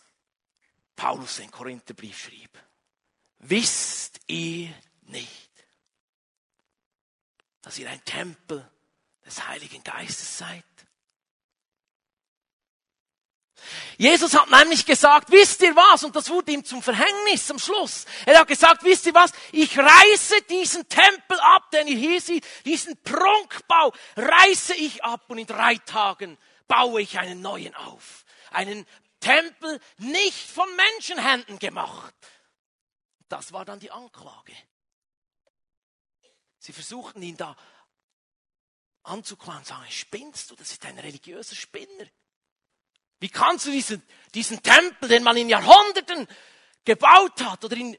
Paulus 0.95 1.37
den 1.37 1.49
Korintherbrief 1.49 2.17
schrieb. 2.17 2.57
Wisst 3.43 4.10
ihr 4.31 4.73
nicht, 5.03 5.51
dass 7.61 7.77
ihr 7.77 7.89
ein 7.89 8.03
Tempel 8.05 8.69
des 9.25 9.47
Heiligen 9.47 9.83
Geistes 9.83 10.37
seid? 10.37 10.63
Jesus 13.97 14.33
hat 14.33 14.49
nämlich 14.49 14.85
gesagt, 14.85 15.31
wisst 15.31 15.61
ihr 15.61 15.75
was? 15.75 16.03
Und 16.03 16.15
das 16.15 16.29
wurde 16.29 16.51
ihm 16.51 16.65
zum 16.65 16.81
Verhängnis 16.81 17.51
am 17.51 17.59
Schluss. 17.59 18.05
Er 18.25 18.39
hat 18.39 18.47
gesagt, 18.47 18.83
wisst 18.83 19.05
ihr 19.05 19.13
was? 19.13 19.31
Ich 19.51 19.77
reiße 19.77 20.41
diesen 20.49 20.87
Tempel 20.89 21.39
ab, 21.39 21.69
den 21.71 21.87
ihr 21.87 21.97
hier 21.97 22.19
seht, 22.19 22.45
diesen 22.65 22.97
Prunkbau 23.03 23.93
reiße 24.15 24.73
ich 24.75 25.03
ab 25.03 25.25
und 25.27 25.37
in 25.37 25.45
drei 25.45 25.75
Tagen 25.75 26.37
baue 26.67 27.01
ich 27.01 27.19
einen 27.19 27.41
neuen 27.41 27.75
auf. 27.75 28.25
Einen 28.49 28.87
Tempel 29.19 29.79
nicht 29.97 30.49
von 30.49 30.67
Menschenhänden 30.75 31.59
gemacht. 31.59 32.15
Das 33.31 33.53
war 33.53 33.63
dann 33.63 33.79
die 33.79 33.91
Anklage. 33.91 34.53
Sie 36.59 36.73
versuchten 36.73 37.21
ihn 37.21 37.37
da 37.37 37.55
anzuklagen 39.03 39.59
und 39.59 39.67
sagen, 39.67 39.89
spinnst 39.89 40.51
du? 40.51 40.55
Das 40.57 40.73
ist 40.73 40.83
ein 40.85 40.99
religiöser 40.99 41.55
Spinner. 41.55 42.07
Wie 43.21 43.29
kannst 43.29 43.67
du 43.67 43.71
diesen, 43.71 44.03
diesen 44.33 44.61
Tempel, 44.61 45.07
den 45.07 45.23
man 45.23 45.37
in 45.37 45.47
Jahrhunderten 45.47 46.27
gebaut 46.83 47.41
hat 47.41 47.63
oder 47.63 47.77
in 47.77 47.97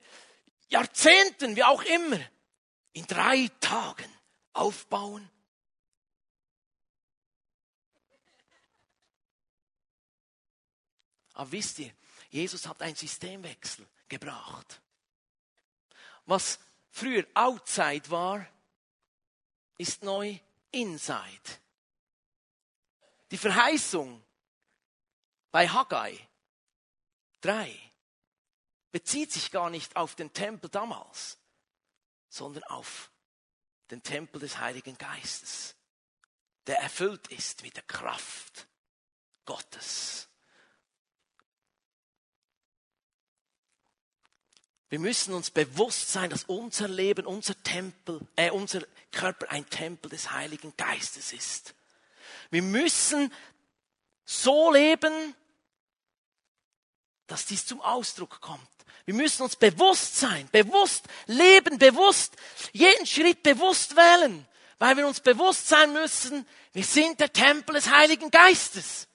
Jahrzehnten, 0.69 1.57
wie 1.57 1.65
auch 1.65 1.83
immer, 1.83 2.21
in 2.93 3.07
drei 3.07 3.49
Tagen 3.59 4.15
aufbauen? 4.53 5.31
Aber 11.33 11.51
wisst 11.51 11.79
ihr, 11.79 11.91
Jesus 12.29 12.67
hat 12.67 12.83
einen 12.83 12.97
Systemwechsel 12.97 13.89
gebracht. 14.09 14.83
Was 16.27 16.59
früher 16.91 17.27
Outside 17.35 18.11
war, 18.11 18.47
ist 19.79 20.03
neu 20.03 20.39
Inside. 20.71 21.61
Die 23.31 23.39
Verheißung 23.39 24.23
bei 25.51 25.69
Haggai 25.69 26.19
3 27.41 27.93
bezieht 28.91 29.33
sich 29.33 29.51
gar 29.51 29.71
nicht 29.71 29.97
auf 29.97 30.15
den 30.15 30.33
Tempel 30.33 30.71
damals, 30.71 31.39
sondern 32.29 32.63
auf 32.65 33.11
den 33.91 34.03
Tempel 34.03 34.41
des 34.41 34.59
Heiligen 34.59 34.97
Geistes, 34.97 35.75
der 36.67 36.79
erfüllt 36.79 37.29
ist 37.29 37.63
mit 37.63 37.77
der 37.77 37.83
Kraft 37.85 38.69
Gottes. 39.45 40.29
Wir 44.93 44.99
müssen 44.99 45.33
uns 45.33 45.51
bewusst 45.51 46.13
sein, 46.13 46.29
dass 46.29 46.45
unser 46.45 46.87
Leben, 46.87 47.25
unser 47.25 47.55
Tempel, 47.63 48.21
äh, 48.37 48.51
unser 48.51 48.83
Körper 49.11 49.51
ein 49.51 49.67
Tempel 49.71 50.11
des 50.11 50.33
Heiligen 50.33 50.77
Geistes 50.77 51.33
ist. 51.33 51.73
Wir 52.51 52.61
müssen 52.61 53.33
so 54.27 54.71
leben, 54.71 55.35
dass 57.27 57.47
dies 57.47 57.65
zum 57.65 57.81
Ausdruck 57.81 58.43
kommt. 58.43 58.61
Wir 59.07 59.15
müssen 59.15 59.45
uns 59.45 59.57
bewusst 59.57 60.19
sein, 60.19 60.47
bewusst 60.53 61.07
leben, 61.25 61.79
bewusst 61.79 62.37
jeden 62.73 63.07
Schritt 63.07 63.43
bewusst 63.43 63.97
wählen, 63.97 64.47
weil 64.79 64.99
wir 64.99 65.07
uns 65.07 65.21
bewusst 65.21 65.69
sein 65.69 65.95
müssen, 65.95 66.47
wir 66.75 66.85
sind 66.85 67.19
der 67.19 67.33
Tempel 67.33 67.77
des 67.77 67.89
Heiligen 67.89 68.31
Geistes. 68.31 69.09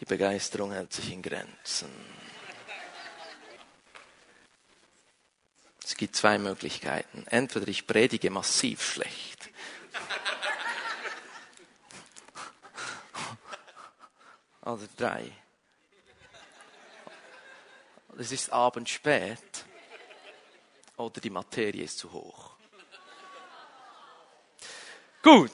Die 0.00 0.06
Begeisterung 0.06 0.72
hält 0.72 0.92
sich 0.92 1.12
in 1.12 1.20
Grenzen. 1.20 1.90
Es 5.84 5.94
gibt 5.94 6.16
zwei 6.16 6.38
Möglichkeiten. 6.38 7.26
Entweder 7.26 7.68
ich 7.68 7.86
predige 7.86 8.30
massiv 8.30 8.82
schlecht. 8.82 9.50
Oder 14.62 14.88
drei. 14.96 15.30
Es 18.18 18.32
ist 18.32 18.50
abends 18.52 18.92
spät. 18.92 19.64
Oder 20.96 21.20
die 21.20 21.30
Materie 21.30 21.84
ist 21.84 21.98
zu 21.98 22.12
hoch. 22.12 22.52
Gut. 25.22 25.50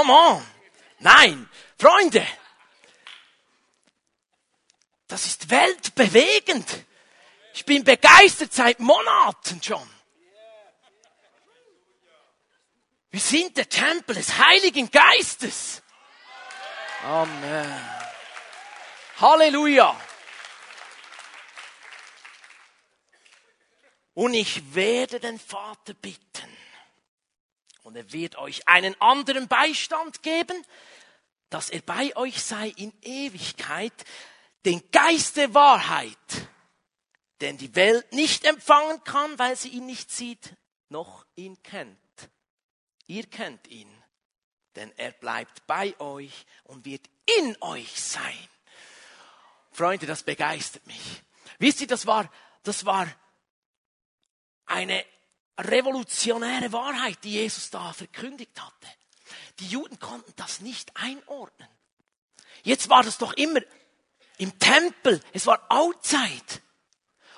Come 0.00 0.12
on. 0.12 0.42
Nein, 1.00 1.46
Freunde. 1.78 2.26
Das 5.06 5.26
ist 5.26 5.50
weltbewegend. 5.50 6.86
Ich 7.52 7.66
bin 7.66 7.84
begeistert 7.84 8.50
seit 8.54 8.80
Monaten 8.80 9.62
schon. 9.62 9.86
Wir 13.10 13.20
sind 13.20 13.58
der 13.58 13.68
Tempel 13.68 14.14
des 14.16 14.38
Heiligen 14.38 14.90
Geistes. 14.90 15.82
Amen. 17.04 17.90
Halleluja. 19.20 20.00
Und 24.14 24.32
ich 24.32 24.74
werde 24.74 25.20
den 25.20 25.38
Vater 25.38 25.92
bitten, 25.92 26.49
und 27.82 27.96
er 27.96 28.12
wird 28.12 28.36
euch 28.36 28.66
einen 28.68 29.00
anderen 29.00 29.48
Beistand 29.48 30.22
geben, 30.22 30.64
dass 31.48 31.70
er 31.70 31.82
bei 31.82 32.14
euch 32.16 32.42
sei 32.42 32.68
in 32.76 32.92
Ewigkeit, 33.02 33.92
den 34.64 34.82
Geist 34.90 35.36
der 35.36 35.54
Wahrheit, 35.54 36.16
den 37.40 37.58
die 37.58 37.74
Welt 37.74 38.12
nicht 38.12 38.44
empfangen 38.44 39.02
kann, 39.04 39.38
weil 39.38 39.56
sie 39.56 39.70
ihn 39.70 39.86
nicht 39.86 40.10
sieht, 40.10 40.54
noch 40.88 41.24
ihn 41.34 41.60
kennt. 41.62 41.98
Ihr 43.06 43.26
kennt 43.26 43.66
ihn, 43.68 43.90
denn 44.76 44.92
er 44.96 45.12
bleibt 45.12 45.66
bei 45.66 45.98
euch 45.98 46.46
und 46.64 46.84
wird 46.84 47.08
in 47.38 47.56
euch 47.60 48.00
sein. 48.00 48.48
Freunde, 49.72 50.06
das 50.06 50.22
begeistert 50.22 50.86
mich. 50.86 51.22
Wisst 51.58 51.80
ihr, 51.80 51.86
das 51.86 52.06
war, 52.06 52.30
das 52.62 52.84
war 52.84 53.08
eine 54.66 55.04
revolutionäre 55.68 56.72
Wahrheit, 56.72 57.18
die 57.24 57.32
Jesus 57.32 57.70
da 57.70 57.92
verkündigt 57.92 58.60
hatte. 58.60 58.88
Die 59.58 59.66
Juden 59.66 59.98
konnten 59.98 60.32
das 60.36 60.60
nicht 60.60 60.90
einordnen. 60.96 61.68
Jetzt 62.62 62.88
war 62.88 63.02
das 63.02 63.18
doch 63.18 63.32
immer 63.34 63.60
im 64.38 64.58
Tempel, 64.58 65.20
es 65.32 65.46
war 65.46 65.64
outside. 65.68 66.60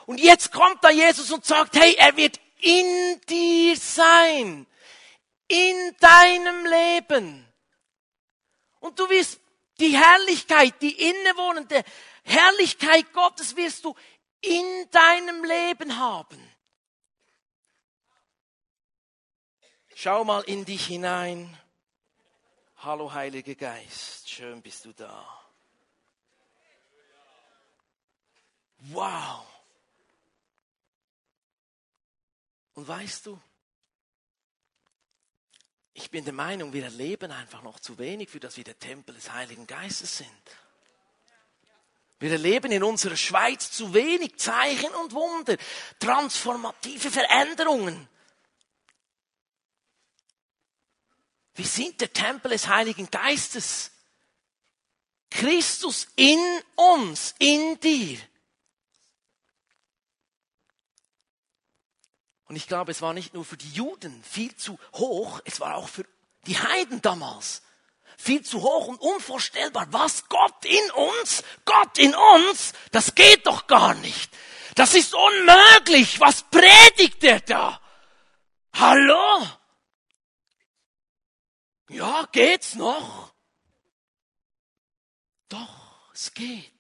Und 0.07 0.19
jetzt 0.19 0.53
kommt 0.53 0.83
da 0.83 0.91
Jesus 0.91 1.31
und 1.31 1.45
sagt, 1.45 1.77
hey, 1.77 1.95
er 1.99 2.17
wird 2.17 2.41
in 2.61 3.21
dir 3.29 3.77
sein, 3.77 4.67
in 5.49 5.97
deinem 5.99 6.67
Leben. 6.67 7.47
Und 8.81 8.99
du 8.99 9.09
wirst 9.11 9.41
die 9.81 9.97
Herrlichkeit, 9.97 10.81
die 10.81 11.09
innewohnende 11.11 11.85
Herrlichkeit 12.25 13.13
Gottes 13.13 13.57
wirst 13.57 13.85
du 13.85 13.95
in 14.41 14.91
deinem 14.91 15.45
Leben 15.45 15.99
haben. 15.99 16.52
Schau 20.03 20.25
mal 20.25 20.41
in 20.41 20.65
dich 20.65 20.87
hinein. 20.87 21.57
Hallo 22.79 23.13
Heiliger 23.13 23.55
Geist, 23.55 24.29
schön 24.29 24.61
bist 24.61 24.85
du 24.85 24.93
da. 24.93 25.25
Wow. 28.79 29.47
Und 32.75 32.89
weißt 32.89 33.27
du, 33.27 33.41
ich 35.95 36.11
bin 36.11 36.25
der 36.25 36.35
Meinung, 36.35 36.73
wir 36.73 36.83
erleben 36.83 37.31
einfach 37.31 37.63
noch 37.63 37.79
zu 37.79 37.97
wenig, 37.97 38.29
für 38.29 38.41
das 38.41 38.57
wir 38.57 38.65
der 38.65 38.81
Tempel 38.81 39.15
des 39.15 39.31
Heiligen 39.31 39.69
Geistes 39.69 40.17
sind. 40.17 40.43
Wir 42.19 42.33
erleben 42.33 42.73
in 42.73 42.83
unserer 42.83 43.17
Schweiz 43.17 43.71
zu 43.71 43.95
wenig 43.95 44.37
Zeichen 44.37 44.93
und 44.97 45.13
Wunder, 45.13 45.57
transformative 46.01 47.09
Veränderungen. 47.09 48.09
Wir 51.55 51.67
sind 51.67 52.01
der 52.01 52.13
Tempel 52.13 52.51
des 52.51 52.69
Heiligen 52.69 53.11
Geistes. 53.11 53.91
Christus 55.31 56.09
in 56.17 56.39
uns, 56.77 57.35
in 57.39 57.79
dir. 57.81 58.19
Und 62.45 62.57
ich 62.57 62.67
glaube, 62.67 62.91
es 62.91 63.01
war 63.01 63.15
nicht 63.15 63.33
nur 63.33 63.45
für 63.45 63.57
die 63.57 63.71
Juden 63.71 64.23
viel 64.23 64.55
zu 64.57 64.79
hoch, 64.93 65.41
es 65.45 65.61
war 65.61 65.77
auch 65.77 65.89
für 65.89 66.05
die 66.47 66.59
Heiden 66.59 67.01
damals 67.01 67.63
viel 68.23 68.43
zu 68.43 68.63
hoch 68.63 68.87
und 68.87 69.01
unvorstellbar. 69.01 69.87
Was 69.91 70.29
Gott 70.29 70.65
in 70.65 70.91
uns, 70.93 71.43
Gott 71.65 71.99
in 71.99 72.15
uns, 72.15 72.73
das 72.91 73.15
geht 73.15 73.47
doch 73.47 73.67
gar 73.67 73.95
nicht. 73.95 74.31
Das 74.75 74.95
ist 74.95 75.15
unmöglich. 75.15 76.21
Was 76.21 76.43
predigt 76.45 77.23
der 77.23 77.41
da? 77.41 77.81
Hallo? 78.75 79.47
Ja, 81.93 82.27
geht's 82.33 82.75
noch? 82.75 83.33
Doch, 85.49 86.13
es 86.15 86.33
geht. 86.33 86.73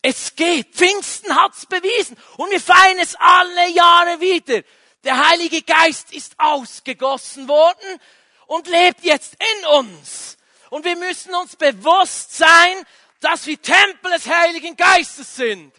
Es 0.00 0.36
geht. 0.36 0.74
Pfingsten 0.74 1.34
hat's 1.34 1.66
bewiesen. 1.66 2.16
Und 2.36 2.50
wir 2.50 2.60
feiern 2.60 2.98
es 3.00 3.16
alle 3.16 3.68
Jahre 3.70 4.20
wieder. 4.20 4.62
Der 5.02 5.28
Heilige 5.28 5.62
Geist 5.62 6.12
ist 6.12 6.38
ausgegossen 6.38 7.48
worden 7.48 8.00
und 8.46 8.68
lebt 8.68 9.02
jetzt 9.02 9.34
in 9.34 9.66
uns. 9.66 10.36
Und 10.70 10.84
wir 10.84 10.96
müssen 10.96 11.34
uns 11.34 11.56
bewusst 11.56 12.36
sein, 12.36 12.86
dass 13.20 13.46
wir 13.46 13.60
Tempel 13.60 14.12
des 14.12 14.28
Heiligen 14.28 14.76
Geistes 14.76 15.34
sind. 15.34 15.74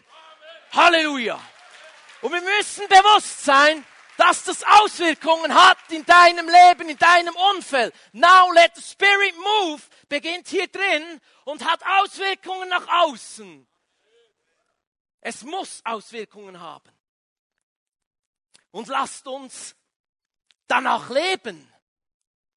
Halleluja. 0.72 1.40
Und 2.20 2.32
wir 2.32 2.42
müssen 2.42 2.86
bewusst 2.88 3.44
sein, 3.44 3.84
dass 4.20 4.44
das 4.44 4.62
Auswirkungen 4.62 5.54
hat 5.54 5.78
in 5.88 6.04
deinem 6.04 6.46
Leben, 6.46 6.90
in 6.90 6.98
deinem 6.98 7.34
Umfeld. 7.54 7.94
Now 8.12 8.52
let 8.52 8.76
the 8.76 8.82
Spirit 8.82 9.34
move 9.38 9.80
beginnt 10.10 10.46
hier 10.46 10.66
drin 10.66 11.22
und 11.44 11.64
hat 11.64 11.80
Auswirkungen 12.00 12.68
nach 12.68 12.86
außen. 13.04 13.66
Es 15.22 15.42
muss 15.42 15.80
Auswirkungen 15.84 16.60
haben. 16.60 16.90
Und 18.72 18.88
lasst 18.88 19.26
uns 19.26 19.74
danach 20.66 21.08
leben. 21.08 21.72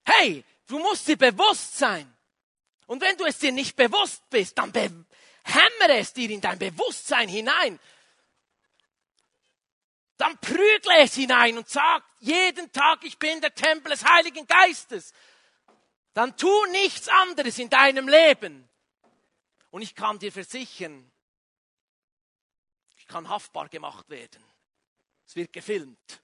Hey, 0.03 0.43
du 0.67 0.79
musst 0.79 1.07
dir 1.07 1.17
bewusst 1.17 1.77
sein. 1.77 2.13
Und 2.87 3.01
wenn 3.01 3.15
du 3.15 3.23
es 3.23 3.39
dir 3.39 3.53
nicht 3.53 3.77
bewusst 3.77 4.29
bist, 4.29 4.57
dann 4.57 4.73
hämmere 4.73 5.97
es 5.97 6.11
dir 6.11 6.29
in 6.29 6.41
dein 6.41 6.59
Bewusstsein 6.59 7.29
hinein. 7.29 7.79
Dann 10.23 10.37
prügle 10.37 10.99
es 10.99 11.15
hinein 11.15 11.57
und 11.57 11.67
sag 11.67 12.01
jeden 12.21 12.71
Tag, 12.71 13.03
ich 13.03 13.19
bin 13.19 13.41
der 13.41 13.53
Tempel 13.53 13.91
des 13.91 14.05
Heiligen 14.05 14.47
Geistes. 14.47 15.11
Dann 16.13 16.37
tu 16.37 16.49
nichts 16.67 17.09
anderes 17.09 17.59
in 17.59 17.69
deinem 17.69 18.07
Leben. 18.07 18.69
Und 19.69 19.81
ich 19.81 19.93
kann 19.93 20.19
dir 20.19 20.31
versichern, 20.31 21.11
ich 22.95 23.05
kann 23.05 23.27
haftbar 23.27 23.67
gemacht 23.67 24.09
werden. 24.09 24.41
Es 25.27 25.35
wird 25.35 25.51
gefilmt. 25.51 26.21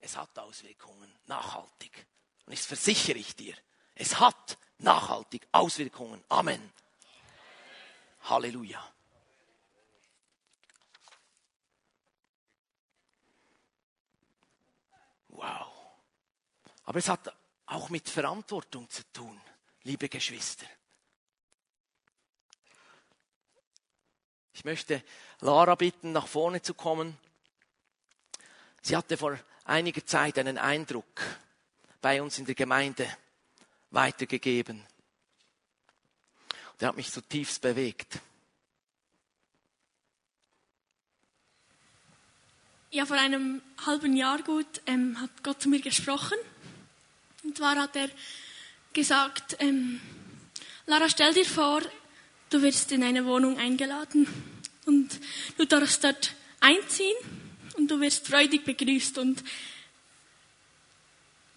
Es 0.00 0.18
hat 0.18 0.38
Auswirkungen, 0.38 1.10
nachhaltig. 1.24 2.06
Und 2.44 2.52
ich 2.52 2.60
versichere 2.60 3.16
ich 3.16 3.34
dir, 3.36 3.56
es 3.94 4.20
hat 4.20 4.58
nachhaltig 4.76 5.48
Auswirkungen. 5.50 6.22
Amen. 6.28 6.74
Halleluja. 8.24 8.92
Wow. 15.42 15.66
Aber 16.84 16.98
es 17.00 17.08
hat 17.08 17.34
auch 17.66 17.90
mit 17.90 18.08
Verantwortung 18.08 18.88
zu 18.88 19.02
tun, 19.12 19.40
liebe 19.82 20.08
Geschwister. 20.08 20.66
Ich 24.52 24.64
möchte 24.64 25.02
Lara 25.40 25.74
bitten, 25.74 26.12
nach 26.12 26.28
vorne 26.28 26.62
zu 26.62 26.74
kommen. 26.74 27.18
Sie 28.82 28.96
hatte 28.96 29.16
vor 29.16 29.36
einiger 29.64 30.06
Zeit 30.06 30.38
einen 30.38 30.58
Eindruck 30.58 31.20
bei 32.00 32.22
uns 32.22 32.38
in 32.38 32.44
der 32.44 32.54
Gemeinde 32.54 33.08
weitergegeben. 33.90 34.86
Der 36.78 36.88
hat 36.88 36.96
mich 36.96 37.10
zutiefst 37.10 37.60
bewegt. 37.62 38.20
Ja, 42.94 43.06
vor 43.06 43.16
einem 43.16 43.62
halben 43.86 44.14
Jahr 44.14 44.42
gut 44.42 44.66
ähm, 44.84 45.18
hat 45.18 45.30
Gott 45.42 45.62
zu 45.62 45.70
mir 45.70 45.80
gesprochen. 45.80 46.36
Und 47.42 47.56
zwar 47.56 47.76
hat 47.76 47.96
er 47.96 48.10
gesagt, 48.92 49.56
ähm, 49.60 49.98
Lara, 50.84 51.08
stell 51.08 51.32
dir 51.32 51.46
vor, 51.46 51.80
du 52.50 52.60
wirst 52.60 52.92
in 52.92 53.02
eine 53.02 53.24
Wohnung 53.24 53.56
eingeladen 53.56 54.28
und 54.84 55.08
du 55.56 55.64
darfst 55.64 56.04
dort 56.04 56.34
einziehen 56.60 57.16
und 57.78 57.90
du 57.90 57.98
wirst 57.98 58.28
freudig 58.28 58.62
begrüßt 58.66 59.16
und 59.16 59.42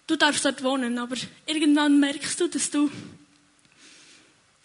du 0.08 0.16
darfst 0.16 0.46
dort 0.46 0.64
wohnen, 0.64 0.98
aber 0.98 1.18
irgendwann 1.48 2.00
merkst 2.00 2.40
du, 2.40 2.48
dass 2.48 2.72
du 2.72 2.90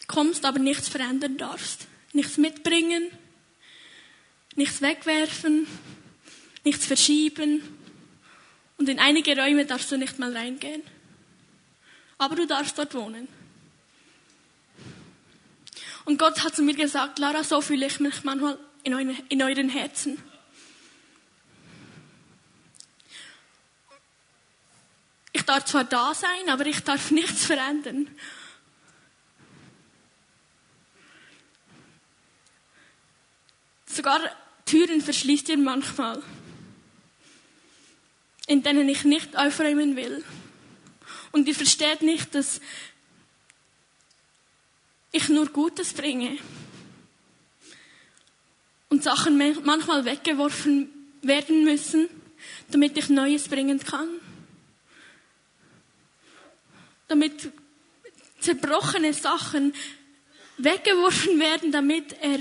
kommst, 0.06 0.44
aber 0.44 0.60
nichts 0.60 0.88
verändern 0.88 1.36
darfst. 1.36 1.88
Nichts 2.12 2.36
mitbringen, 2.36 3.10
nichts 4.54 4.80
wegwerfen, 4.80 5.66
nichts 6.64 6.86
verschieben. 6.86 7.62
Und 8.76 8.88
in 8.88 8.98
einige 8.98 9.36
Räume 9.36 9.66
darfst 9.66 9.90
du 9.92 9.98
nicht 9.98 10.18
mal 10.18 10.34
reingehen. 10.36 10.82
Aber 12.18 12.36
du 12.36 12.46
darfst 12.46 12.78
dort 12.78 12.94
wohnen. 12.94 13.28
Und 16.04 16.18
Gott 16.18 16.42
hat 16.42 16.56
zu 16.56 16.62
mir 16.62 16.74
gesagt, 16.74 17.18
Lara, 17.18 17.44
so 17.44 17.60
fühle 17.60 17.86
ich 17.86 18.00
mich 18.00 18.24
manchmal 18.24 18.58
in, 18.82 18.94
euren, 18.94 19.16
in 19.28 19.42
euren 19.42 19.68
Herzen. 19.68 20.18
Ich 25.32 25.42
darf 25.42 25.64
zwar 25.64 25.84
da 25.84 26.14
sein, 26.14 26.48
aber 26.48 26.66
ich 26.66 26.80
darf 26.80 27.10
nichts 27.10 27.44
verändern. 27.44 28.08
Sogar 33.86 34.20
Türen 34.64 35.00
verschließt 35.00 35.48
ihr 35.50 35.58
manchmal 35.58 36.22
in 38.50 38.64
denen 38.64 38.88
ich 38.88 39.04
nicht 39.04 39.36
aufräumen 39.36 39.94
will. 39.94 40.24
Und 41.30 41.46
ihr 41.46 41.54
versteht 41.54 42.02
nicht, 42.02 42.34
dass 42.34 42.60
ich 45.12 45.28
nur 45.28 45.46
Gutes 45.46 45.92
bringe. 45.92 46.36
Und 48.88 49.04
Sachen 49.04 49.38
manchmal 49.62 50.04
weggeworfen 50.04 50.90
werden 51.22 51.62
müssen, 51.62 52.08
damit 52.72 52.98
ich 52.98 53.08
Neues 53.08 53.46
bringen 53.46 53.78
kann. 53.78 54.08
Damit 57.06 57.52
zerbrochene 58.40 59.14
Sachen 59.14 59.72
weggeworfen 60.58 61.38
werden, 61.38 61.70
damit 61.70 62.16
er 62.20 62.40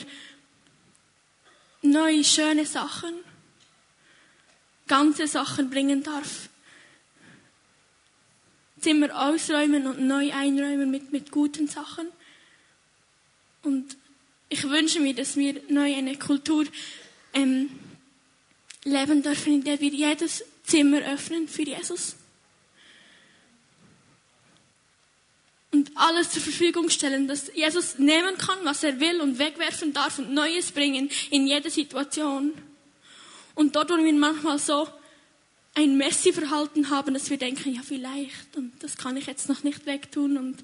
neue, 1.84 2.24
schöne 2.24 2.66
Sachen 2.66 3.14
ganze 4.90 5.28
Sachen 5.28 5.70
bringen 5.70 6.04
darf. 6.04 6.50
Zimmer 8.82 9.28
ausräumen 9.28 9.88
und 9.88 10.02
neu 10.02 10.34
einräumen 10.34 10.92
mit, 10.92 11.14
mit 11.14 11.32
guten 11.32 11.68
Sachen. 11.68 12.08
Und 13.64 13.96
ich 14.50 14.64
wünsche 14.64 15.00
mir, 15.00 15.14
dass 15.14 15.38
wir 15.38 15.62
neu 15.70 15.96
eine 15.96 16.18
Kultur 16.18 16.66
ähm, 17.34 17.70
leben 18.84 19.22
dürfen, 19.22 19.54
in 19.54 19.64
der 19.64 19.80
wir 19.80 19.92
jedes 19.92 20.44
Zimmer 20.64 21.00
öffnen 21.02 21.48
für 21.48 21.64
Jesus. 21.64 22.16
Und 25.72 25.92
alles 25.96 26.32
zur 26.32 26.42
Verfügung 26.42 26.90
stellen, 26.90 27.28
dass 27.28 27.54
Jesus 27.54 28.00
nehmen 28.00 28.38
kann, 28.38 28.58
was 28.64 28.84
er 28.84 29.00
will 29.00 29.22
und 29.22 29.38
wegwerfen 29.38 29.94
darf 29.94 30.18
und 30.18 30.34
Neues 30.34 30.72
bringen 30.72 31.12
in 31.30 31.46
jede 31.46 31.70
Situation. 31.70 32.54
Und 33.56 33.76
dort, 33.76 33.90
wo 33.90 33.98
wir 33.98 34.14
manchmal 34.14 34.60
so 34.60 34.88
ein 35.76 35.98
Messi-Verhalten 35.98 36.90
haben, 36.90 37.14
dass 37.14 37.30
wir 37.30 37.38
denken, 37.38 37.74
ja 37.74 37.82
vielleicht, 37.84 38.56
und 38.58 38.74
das 38.82 38.98
kann 38.98 39.18
ich 39.18 39.28
jetzt 39.28 39.50
noch 39.50 39.64
nicht 39.64 39.86
wegtun, 39.86 40.38
und 40.38 40.64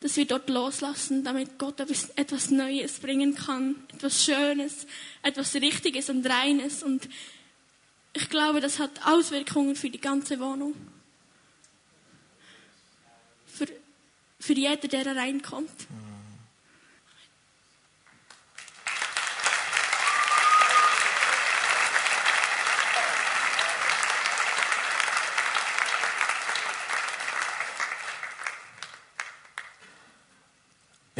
dass 0.00 0.16
wir 0.16 0.26
dort 0.26 0.48
loslassen, 0.48 1.24
damit 1.24 1.58
Gott 1.58 1.80
etwas 1.80 2.50
Neues 2.50 3.00
bringen 3.00 3.34
kann, 3.34 3.76
etwas 3.92 4.24
Schönes, 4.24 4.86
etwas 5.22 5.54
Richtiges 5.54 6.10
und 6.10 6.24
Reines. 6.26 6.82
Und 6.82 7.08
ich 8.12 8.28
glaube, 8.28 8.60
das 8.60 8.78
hat 8.78 8.90
Auswirkungen 9.04 9.74
für 9.74 9.90
die 9.90 10.00
ganze 10.00 10.38
Wohnung. 10.38 10.74
Für, 13.46 13.66
für 14.38 14.52
jeder, 14.52 14.86
der 14.88 15.16
reinkommt. 15.16 15.70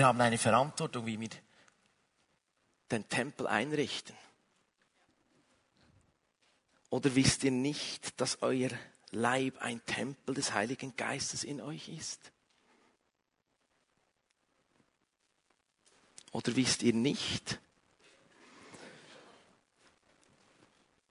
Haben 0.07 0.21
eine 0.21 0.39
Verantwortung, 0.39 1.05
wie 1.05 1.19
wir 1.19 1.31
den 2.93 3.09
Tempel 3.09 3.49
einrichten. 3.49 4.15
Oder 6.91 7.13
wisst 7.17 7.43
ihr 7.43 7.51
nicht, 7.51 8.21
dass 8.21 8.41
euer 8.41 8.71
Leib 9.11 9.61
ein 9.61 9.85
Tempel 9.85 10.37
des 10.37 10.55
Heiligen 10.55 10.95
Geistes 10.95 11.43
in 11.43 11.61
euch 11.61 11.89
ist? 11.89 12.31
Oder 16.31 16.55
wisst 16.55 16.85
ihr 16.85 16.95
nicht, 16.95 17.59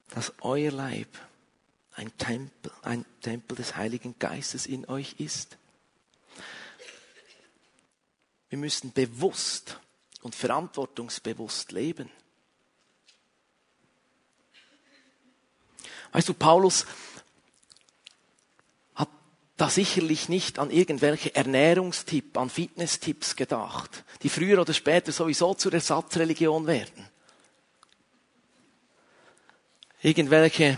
dass 0.07 0.31
euer 0.39 0.71
Leib 0.71 1.09
ein 1.95 2.17
Tempel, 2.17 2.71
ein 2.81 3.05
Tempel 3.19 3.57
des 3.57 3.75
Heiligen 3.75 4.17
Geistes 4.19 4.65
in 4.65 4.85
euch 4.85 5.19
ist? 5.19 5.57
Wir 8.49 8.57
müssen 8.57 8.93
bewusst 8.93 9.79
und 10.21 10.35
verantwortungsbewusst 10.35 11.71
leben. 11.71 12.09
Weißt 16.11 16.29
du, 16.29 16.33
Paulus 16.33 16.85
hat 18.95 19.09
da 19.57 19.69
sicherlich 19.69 20.29
nicht 20.29 20.59
an 20.59 20.71
irgendwelche 20.71 21.35
Ernährungstipps, 21.35 22.37
an 22.37 22.49
Fitnesstipps 22.49 23.35
gedacht, 23.35 24.03
die 24.23 24.29
früher 24.29 24.61
oder 24.61 24.73
später 24.73 25.11
sowieso 25.11 25.53
zur 25.55 25.73
Ersatzreligion 25.73 26.67
werden. 26.67 27.09
Irgendwelche 30.01 30.77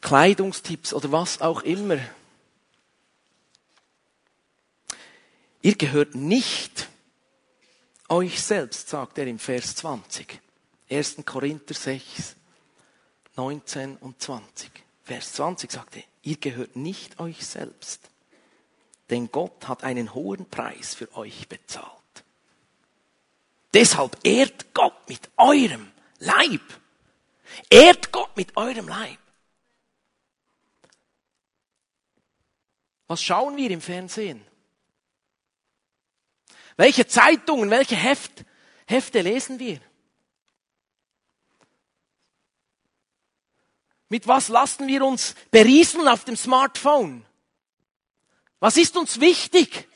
Kleidungstipps 0.00 0.92
oder 0.92 1.12
was 1.12 1.40
auch 1.40 1.62
immer. 1.62 1.98
Ihr 5.66 5.74
gehört 5.74 6.14
nicht 6.14 6.88
euch 8.08 8.40
selbst, 8.40 8.88
sagt 8.88 9.18
er 9.18 9.26
im 9.26 9.40
Vers 9.40 9.74
20. 9.74 10.40
1. 10.88 11.16
Korinther 11.24 11.74
6, 11.74 12.36
19 13.34 13.96
und 13.96 14.22
20. 14.22 14.70
Vers 15.02 15.32
20 15.32 15.72
sagt 15.72 15.96
er, 15.96 16.04
ihr 16.22 16.36
gehört 16.36 16.76
nicht 16.76 17.18
euch 17.18 17.44
selbst, 17.44 18.10
denn 19.10 19.32
Gott 19.32 19.66
hat 19.66 19.82
einen 19.82 20.14
hohen 20.14 20.48
Preis 20.48 20.94
für 20.94 21.12
euch 21.16 21.48
bezahlt. 21.48 21.90
Deshalb 23.74 24.18
ehrt 24.22 24.72
Gott 24.72 25.08
mit 25.08 25.28
eurem 25.36 25.90
Leib. 26.20 26.62
Ehrt 27.68 28.12
Gott 28.12 28.36
mit 28.36 28.56
eurem 28.56 28.86
Leib. 28.86 29.18
Was 33.08 33.20
schauen 33.20 33.56
wir 33.56 33.72
im 33.72 33.80
Fernsehen? 33.80 34.46
Welche 36.76 37.06
Zeitungen, 37.06 37.70
welche 37.70 37.96
Heft, 37.96 38.44
Hefte 38.86 39.22
lesen 39.22 39.58
wir? 39.58 39.80
Mit 44.08 44.28
was 44.28 44.48
lassen 44.48 44.86
wir 44.86 45.04
uns 45.04 45.34
berieseln 45.50 46.06
auf 46.06 46.24
dem 46.24 46.36
Smartphone? 46.36 47.24
Was 48.60 48.76
ist 48.76 48.96
uns 48.96 49.20
wichtig? 49.20 49.88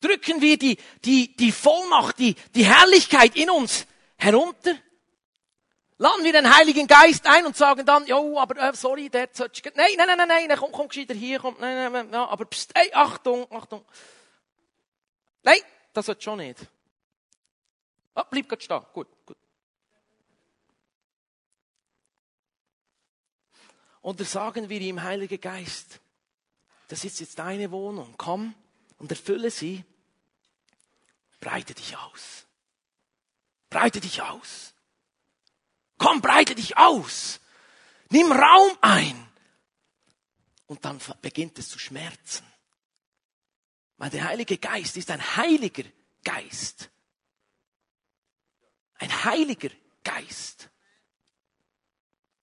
Drücken 0.00 0.40
wir 0.40 0.58
die, 0.58 0.78
die, 1.04 1.36
die 1.36 1.52
Vollmacht, 1.52 2.18
die, 2.18 2.34
die 2.54 2.64
Herrlichkeit 2.64 3.36
in 3.36 3.50
uns 3.50 3.86
herunter? 4.16 4.74
Laden 6.00 6.24
wir 6.24 6.32
den 6.32 6.56
Heiligen 6.56 6.86
Geist 6.86 7.26
ein 7.26 7.44
und 7.44 7.58
sagen 7.58 7.84
dann, 7.84 8.06
jo, 8.06 8.38
aber 8.38 8.56
äh, 8.56 8.74
sorry, 8.74 9.10
der 9.10 9.28
sollte, 9.34 9.70
nein, 9.74 9.90
nein, 9.98 10.06
nein, 10.06 10.26
nein, 10.26 10.46
nein, 10.48 10.58
komm, 10.58 10.72
komm 10.72 10.88
gescheiter 10.88 11.12
hier, 11.12 11.38
komm, 11.38 11.56
nein, 11.60 11.76
nein, 11.76 11.92
nein, 11.92 12.10
ja, 12.10 12.26
aber 12.26 12.46
pst, 12.46 12.70
ey, 12.74 12.90
Achtung, 12.94 13.46
Achtung. 13.52 13.84
Nein, 15.42 15.60
das 15.92 16.06
sollte 16.06 16.22
schon 16.22 16.38
nicht. 16.38 16.56
Ah, 18.14 18.22
bleib 18.22 18.48
grad 18.48 18.62
stehen, 18.62 18.80
gut, 18.94 19.08
gut. 19.26 19.36
Oder 24.00 24.24
sagen 24.24 24.70
wir 24.70 24.80
ihm, 24.80 25.02
Heiliger 25.02 25.36
Geist, 25.36 26.00
das 26.88 27.04
ist 27.04 27.20
jetzt 27.20 27.38
deine 27.38 27.70
Wohnung, 27.72 28.14
komm 28.16 28.54
und 28.96 29.10
erfülle 29.10 29.50
sie, 29.50 29.84
breite 31.40 31.74
dich 31.74 31.94
aus. 31.98 32.46
Breite 33.68 34.00
dich 34.00 34.22
aus. 34.22 34.72
Komm, 36.00 36.22
breite 36.22 36.54
dich 36.54 36.78
aus. 36.78 37.40
Nimm 38.08 38.32
Raum 38.32 38.76
ein. 38.80 39.28
Und 40.66 40.82
dann 40.86 40.98
beginnt 41.20 41.58
es 41.58 41.68
zu 41.68 41.78
schmerzen. 41.78 42.46
Weil 43.98 44.08
der 44.08 44.24
Heilige 44.24 44.56
Geist 44.56 44.96
ist 44.96 45.10
ein 45.10 45.36
heiliger 45.36 45.84
Geist. 46.24 46.88
Ein 48.94 49.24
heiliger 49.24 49.68
Geist. 50.02 50.70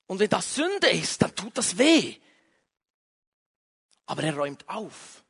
Und 0.05 0.19
wenn 0.19 0.29
das 0.29 0.53
Sünde 0.53 0.89
ist, 0.91 1.23
dann 1.23 1.35
tut 1.35 1.57
das 1.57 1.79
weh. 1.79 2.15
Aber 4.05 4.21
er 4.21 4.37
räumt 4.37 4.69
auf. 4.69 5.23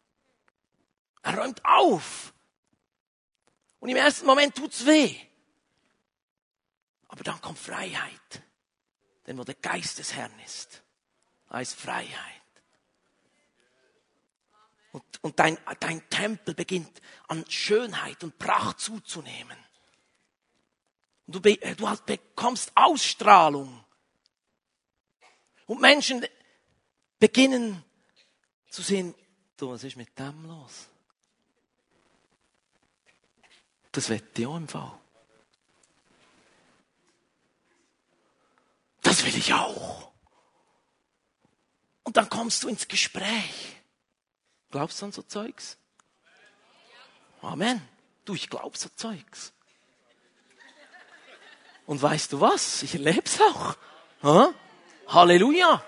Er 1.21 1.37
räumt 1.37 1.63
auf. 1.63 2.33
Und 3.79 3.87
im 3.87 3.95
ersten 3.95 4.25
Moment 4.25 4.53
tut's 4.53 4.85
weh. 4.85 5.26
Aber 7.17 7.23
dann 7.23 7.41
kommt 7.41 7.57
Freiheit. 7.57 8.43
Denn 9.25 9.39
wo 9.39 9.43
der 9.43 9.55
Geist 9.55 9.97
des 9.97 10.13
Herrn 10.13 10.39
ist, 10.45 10.83
da 11.49 11.59
ist 11.59 11.73
Freiheit. 11.73 12.13
Und, 14.91 15.03
und 15.23 15.39
dein, 15.39 15.57
dein 15.79 16.07
Tempel 16.11 16.53
beginnt 16.53 17.01
an 17.27 17.43
Schönheit 17.49 18.23
und 18.23 18.37
Pracht 18.37 18.79
zuzunehmen. 18.79 19.57
Und 21.25 21.37
du, 21.37 21.41
be, 21.41 21.57
du 21.57 21.89
halt 21.89 22.05
bekommst 22.05 22.71
Ausstrahlung. 22.75 23.83
Und 25.65 25.81
Menschen 25.81 26.23
beginnen 27.17 27.83
zu 28.69 28.83
sehen, 28.83 29.15
du, 29.57 29.71
was 29.71 29.83
ist 29.83 29.97
mit 29.97 30.17
dem 30.19 30.45
los? 30.45 30.87
Das 33.91 34.07
wird 34.07 34.39
auch 34.45 34.55
im 34.55 34.67
Fall. 34.67 34.99
Das 39.07 39.23
will 39.23 39.37
ich 39.37 39.53
auch. 39.53 40.11
Und 42.03 42.17
dann 42.17 42.29
kommst 42.29 42.63
du 42.63 42.67
ins 42.67 42.89
Gespräch. 42.89 43.77
Glaubst 44.69 45.01
du 45.01 45.05
an 45.05 45.13
so 45.13 45.21
Zeugs? 45.21 45.77
Amen. 47.41 47.81
Du, 48.25 48.35
ich 48.35 48.49
glaub 48.49 48.75
so 48.75 48.89
Zeugs. 48.89 49.53
Und 51.85 52.01
weißt 52.01 52.33
du 52.33 52.41
was? 52.41 52.83
Ich 52.83 52.95
erlebe 52.95 53.23
es 53.23 53.39
auch. 53.39 53.77
Ha? 54.23 54.53
Halleluja. 55.07 55.81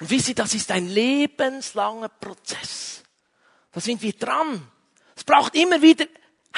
Und 0.00 0.10
wisst 0.10 0.28
ihr, 0.28 0.34
das 0.34 0.54
ist 0.54 0.72
ein 0.72 0.88
lebenslanger 0.88 2.08
Prozess. 2.08 3.04
Da 3.70 3.78
sind 3.78 4.02
wir 4.02 4.12
dran. 4.12 4.68
Es 5.14 5.22
braucht 5.22 5.54
immer 5.54 5.80
wieder 5.82 6.06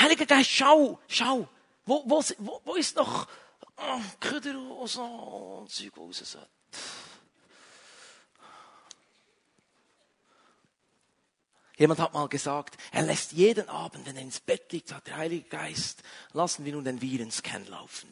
Heiliger 0.03 0.27
Geist, 0.27 0.51
schau, 0.51 0.99
schau. 1.07 1.49
Wo, 1.87 2.03
wo, 2.07 2.25
wo, 2.65 2.75
ist 2.75 2.97
noch 2.97 3.29
oh, 3.77 4.01
Köder 4.19 4.59
und 4.59 4.89
so 4.89 5.05
und 5.05 5.93
raus? 5.97 6.39
Jemand 11.77 12.01
hat 12.01 12.15
mal 12.15 12.29
gesagt, 12.29 12.77
er 12.91 13.03
lässt 13.03 13.33
jeden 13.33 13.69
Abend, 13.69 14.05
wenn 14.07 14.17
er 14.17 14.23
ins 14.23 14.41
Bett 14.41 14.73
liegt, 14.73 14.89
sagt 14.89 15.07
der 15.07 15.17
Heilige 15.17 15.49
Geist, 15.49 16.03
lassen 16.33 16.65
wir 16.65 16.73
nun 16.73 16.85
den 16.85 17.01
Virenscan 17.01 17.67
laufen. 17.67 18.09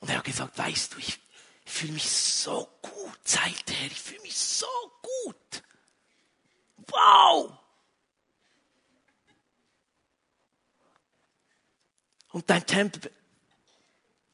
Und 0.00 0.08
er 0.10 0.18
hat 0.18 0.24
gesagt, 0.24 0.56
weißt 0.56 0.94
du, 0.94 0.98
ich, 0.98 1.18
ich 1.64 1.72
fühle 1.72 1.92
mich 1.94 2.08
so 2.08 2.68
gut 2.82 3.18
seither, 3.24 3.86
ich 3.86 4.00
fühle 4.00 4.22
mich 4.22 4.36
so 4.36 4.66
gut. 5.24 5.62
Wow! 6.88 7.52
Und 12.32 12.50
dein 12.50 12.66
Tempel, 12.66 13.10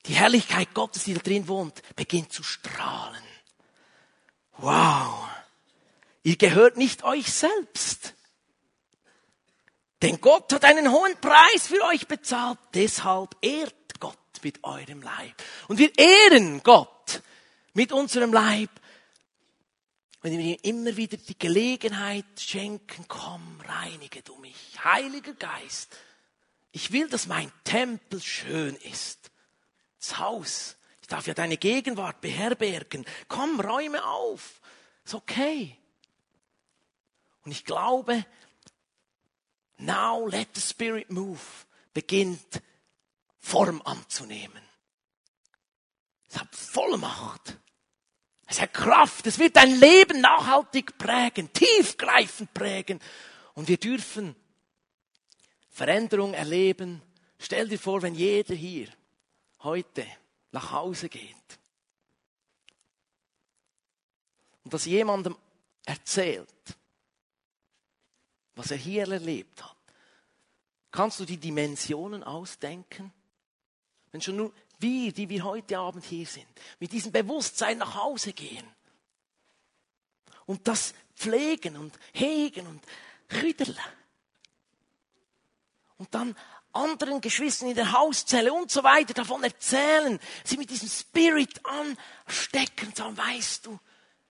die 0.06 0.14
Herrlichkeit 0.14 0.74
Gottes, 0.74 1.04
die 1.04 1.14
da 1.14 1.20
drin 1.20 1.48
wohnt, 1.48 1.82
beginnt 1.96 2.32
zu 2.32 2.42
strahlen. 2.42 3.22
Wow! 4.58 5.28
Ihr 6.22 6.36
gehört 6.36 6.76
nicht 6.76 7.04
euch 7.04 7.32
selbst. 7.32 8.14
Denn 10.02 10.20
Gott 10.20 10.52
hat 10.52 10.64
einen 10.64 10.90
hohen 10.90 11.18
Preis 11.20 11.66
für 11.66 11.82
euch 11.84 12.06
bezahlt. 12.06 12.58
Deshalb 12.74 13.36
ehrt 13.40 14.00
Gott 14.00 14.18
mit 14.42 14.62
eurem 14.64 15.02
Leib. 15.02 15.34
Und 15.68 15.78
wir 15.78 15.96
ehren 15.96 16.62
Gott 16.62 17.22
mit 17.72 17.92
unserem 17.92 18.32
Leib 18.32 18.70
wenn 20.24 20.38
wir 20.38 20.54
ihm 20.54 20.58
immer 20.62 20.96
wieder 20.96 21.18
die 21.18 21.38
Gelegenheit 21.38 22.24
schenken, 22.38 23.04
komm, 23.08 23.60
reinige 23.60 24.22
du 24.22 24.34
mich. 24.38 24.82
Heiliger 24.82 25.34
Geist, 25.34 25.94
ich 26.72 26.92
will, 26.92 27.10
dass 27.10 27.26
mein 27.26 27.52
Tempel 27.62 28.22
schön 28.22 28.74
ist. 28.76 29.30
Das 30.00 30.18
Haus, 30.18 30.76
ich 31.02 31.08
darf 31.08 31.26
ja 31.26 31.34
deine 31.34 31.58
Gegenwart 31.58 32.22
beherbergen. 32.22 33.04
Komm, 33.28 33.60
räume 33.60 34.02
auf. 34.02 34.62
Ist 35.04 35.12
okay. 35.12 35.76
Und 37.42 37.52
ich 37.52 37.66
glaube, 37.66 38.24
now 39.76 40.26
let 40.26 40.48
the 40.54 40.62
Spirit 40.62 41.10
move 41.10 41.42
beginnt 41.92 42.62
Form 43.40 43.82
anzunehmen. 43.82 44.62
Es 46.30 46.40
hat 46.40 46.56
Vollmacht. 46.56 47.58
Es 48.54 48.60
hat 48.60 48.72
Kraft. 48.72 49.26
Es 49.26 49.40
wird 49.40 49.56
dein 49.56 49.80
Leben 49.80 50.20
nachhaltig 50.20 50.96
prägen, 50.96 51.52
tiefgreifend 51.52 52.54
prägen. 52.54 53.00
Und 53.54 53.66
wir 53.66 53.78
dürfen 53.78 54.36
Veränderung 55.70 56.34
erleben. 56.34 57.02
Stell 57.40 57.66
dir 57.66 57.80
vor, 57.80 58.00
wenn 58.02 58.14
jeder 58.14 58.54
hier 58.54 58.86
heute 59.64 60.06
nach 60.52 60.70
Hause 60.70 61.08
geht 61.08 61.34
und 64.62 64.72
das 64.72 64.84
jemandem 64.84 65.36
erzählt, 65.84 66.48
was 68.54 68.70
er 68.70 68.76
hier 68.76 69.08
erlebt 69.08 69.64
hat, 69.64 69.76
kannst 70.92 71.18
du 71.18 71.24
die 71.24 71.38
Dimensionen 71.38 72.22
ausdenken? 72.22 73.12
Wenn 74.12 74.20
schon 74.20 74.36
nur 74.36 74.52
wir, 74.84 75.12
die 75.12 75.28
wir 75.28 75.44
heute 75.44 75.78
Abend 75.78 76.04
hier 76.04 76.26
sind, 76.26 76.46
mit 76.78 76.92
diesem 76.92 77.10
Bewusstsein 77.10 77.78
nach 77.78 77.94
Hause 77.94 78.32
gehen. 78.32 78.66
Und 80.46 80.68
das 80.68 80.94
pflegen 81.16 81.76
und 81.76 81.98
hegen 82.12 82.66
und 82.66 82.82
küdeln 83.28 83.78
und 85.96 86.14
dann 86.14 86.36
anderen 86.72 87.20
Geschwistern 87.20 87.68
in 87.68 87.76
der 87.76 87.92
Hauszelle 87.92 88.52
und 88.52 88.70
so 88.70 88.82
weiter 88.82 89.14
davon 89.14 89.42
erzählen, 89.44 90.18
sie 90.42 90.56
mit 90.56 90.70
diesem 90.70 90.88
Spirit 90.88 91.60
anstecken 91.64 92.92
sagen, 92.94 93.16
weißt 93.16 93.66
du, 93.66 93.78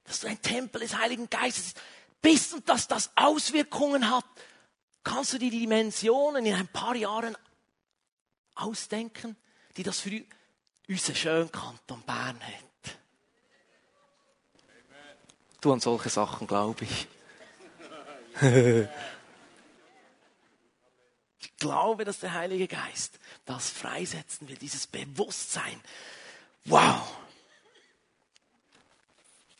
dass 0.04 0.20
du 0.20 0.28
ein 0.28 0.40
Tempel 0.42 0.82
des 0.82 0.96
Heiligen 0.96 1.28
Geistes 1.30 1.74
bist 2.20 2.52
und 2.54 2.68
dass 2.68 2.86
das 2.86 3.10
Auswirkungen 3.16 4.10
hat, 4.10 4.26
kannst 5.02 5.32
du 5.32 5.38
dir 5.38 5.50
die 5.50 5.60
Dimensionen 5.60 6.44
in 6.44 6.54
ein 6.54 6.68
paar 6.68 6.94
Jahren 6.94 7.36
ausdenken, 8.54 9.36
die 9.76 9.82
das 9.82 10.00
für 10.00 10.10
unseren 10.88 11.14
schönen 11.14 11.52
Kanton 11.52 12.02
Bern 12.02 12.40
hat. 12.40 12.96
Du 15.60 15.72
an 15.72 15.80
solche 15.80 16.10
Sachen 16.10 16.46
glaube 16.46 16.84
ich. 16.84 17.08
ich 21.40 21.56
glaube, 21.56 22.04
dass 22.04 22.20
der 22.20 22.34
Heilige 22.34 22.68
Geist 22.68 23.18
das 23.46 23.70
freisetzen 23.70 24.48
will, 24.48 24.56
dieses 24.56 24.86
Bewusstsein. 24.86 25.80
Wow! 26.66 27.16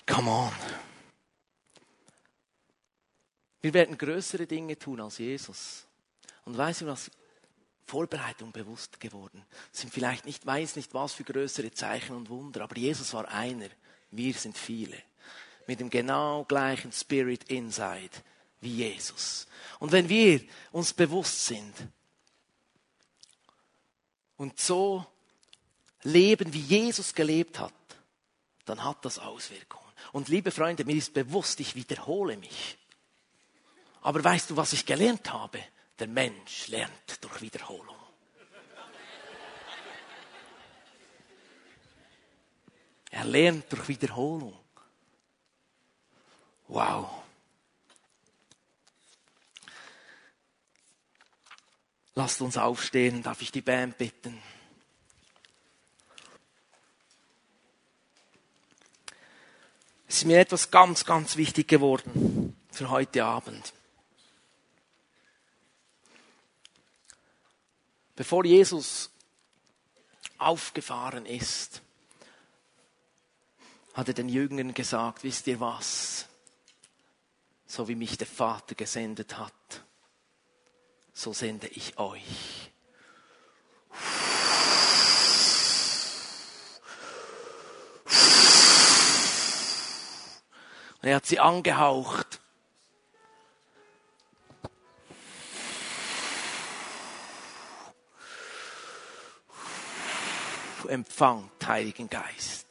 Come 0.07 0.31
on. 0.31 0.53
Wir 3.63 3.73
werden 3.73 3.97
größere 3.97 4.47
Dinge 4.47 4.79
tun 4.79 5.01
als 5.01 5.17
Jesus. 5.19 5.87
Und 6.45 6.59
weißt 6.59 6.83
du 6.83 6.87
was? 6.87 7.11
Vorbereitung 7.87 8.53
bewusst 8.53 9.01
geworden. 9.01 9.45
Sind 9.73 9.93
vielleicht 9.93 10.25
nicht, 10.25 10.45
weiß 10.47 10.77
nicht 10.77 10.95
was 10.95 11.13
für 11.13 11.25
größere 11.25 11.71
Zeichen 11.73 12.17
und 12.17 12.29
Wunder, 12.31 12.63
aber 12.63 12.77
Jesus 12.77 13.13
war 13.13 13.29
einer. 13.29 13.69
Wir 14.11 14.35
sind 14.35 14.57
viele. 14.57 14.97
Mit 15.67 15.81
dem 15.81 15.91
genau 15.91 16.45
gleichen 16.45 16.93
Spirit 16.93 17.45
inside 17.45 18.11
wie 18.61 18.77
Jesus. 18.77 19.47
Und 19.79 19.93
wenn 19.93 20.09
wir 20.09 20.41
uns 20.73 20.93
bewusst 20.93 21.47
sind 21.47 21.75
und 24.37 24.59
so 24.59 25.07
leben, 26.03 26.53
wie 26.53 26.61
Jesus 26.61 27.15
gelebt 27.15 27.59
hat, 27.59 27.73
dann 28.65 28.83
hat 28.83 29.05
das 29.05 29.19
Auswirkungen. 29.19 29.85
Und 30.13 30.29
liebe 30.29 30.51
Freunde, 30.51 30.85
mir 30.85 30.97
ist 30.97 31.15
bewusst, 31.15 31.61
ich 31.61 31.75
wiederhole 31.75 32.37
mich. 32.37 32.79
Aber 34.01 34.23
weißt 34.23 34.51
du, 34.51 34.57
was 34.57 34.73
ich 34.73 34.87
gelernt 34.87 35.33
habe? 35.33 35.59
Der 35.99 36.09
Mensch 36.09 36.69
lernt 36.69 37.23
durch 37.23 37.41
Wiederholung. 37.41 37.97
Er 43.11 43.25
lernt 43.25 43.73
durch 43.73 43.89
Wiederholung. 43.89 44.59
Wow. 46.67 47.23
Lasst 52.17 52.41
uns 52.41 52.57
aufstehen, 52.57 53.23
darf 53.23 53.41
ich 53.43 53.53
die 53.53 53.61
Band 53.61 53.99
bitten? 53.99 54.43
Es 60.09 60.19
ist 60.19 60.25
mir 60.25 60.41
etwas 60.41 60.71
ganz, 60.71 61.05
ganz 61.05 61.37
wichtig 61.37 61.69
geworden 61.69 62.57
für 62.71 62.91
heute 62.91 63.25
Abend. 63.25 63.73
Bevor 68.17 68.45
Jesus 68.45 69.11
aufgefahren 70.39 71.27
ist, 71.27 71.83
hat 73.95 74.09
er 74.09 74.15
den 74.15 74.29
Jüngern 74.29 74.75
gesagt, 74.75 75.25
wisst 75.25 75.47
ihr 75.47 75.61
was? 75.61 76.27
So 77.67 77.89
wie 77.89 77.95
mich 77.95 78.17
der 78.19 78.27
Vater 78.27 78.75
gesendet 78.75 79.39
hat, 79.39 79.53
so 81.13 81.33
sende 81.33 81.67
ich 81.69 81.99
euch. 81.99 82.71
Und 91.03 91.09
er 91.09 91.17
hat 91.17 91.27
sie 91.27 91.41
angehaucht. 91.41 92.41
Empfangt, 100.89 101.67
Heiligen 101.67 102.09
Geist. 102.09 102.67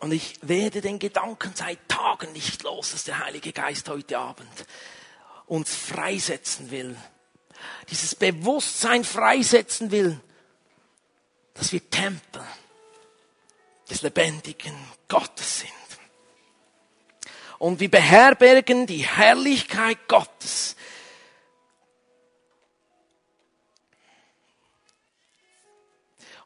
Und 0.00 0.12
ich 0.12 0.38
werde 0.42 0.80
den 0.80 0.98
Gedanken 0.98 1.52
seit 1.54 1.88
Tagen 1.88 2.32
nicht 2.32 2.62
los, 2.62 2.92
dass 2.92 3.04
der 3.04 3.24
Heilige 3.24 3.52
Geist 3.52 3.88
heute 3.88 4.18
Abend 4.18 4.66
uns 5.46 5.74
freisetzen 5.74 6.70
will. 6.70 6.96
Dieses 7.88 8.14
Bewusstsein 8.14 9.04
freisetzen 9.04 9.90
will, 9.90 10.20
dass 11.54 11.72
wir 11.72 11.88
Tempel 11.88 12.44
des 13.88 14.02
lebendigen 14.02 14.76
Gottes 15.08 15.60
sind. 15.60 15.70
Und 17.58 17.80
wir 17.80 17.90
beherbergen 17.90 18.86
die 18.86 19.06
Herrlichkeit 19.06 20.06
Gottes. 20.08 20.76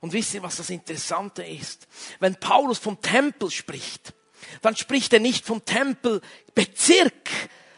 Und 0.00 0.12
wisst 0.12 0.34
ihr, 0.34 0.42
was 0.42 0.56
das 0.56 0.70
Interessante 0.70 1.42
ist? 1.42 1.88
Wenn 2.20 2.38
Paulus 2.38 2.78
vom 2.78 3.00
Tempel 3.00 3.50
spricht, 3.50 4.14
dann 4.62 4.76
spricht 4.76 5.12
er 5.12 5.20
nicht 5.20 5.44
vom 5.44 5.64
Tempelbezirk, 5.64 7.30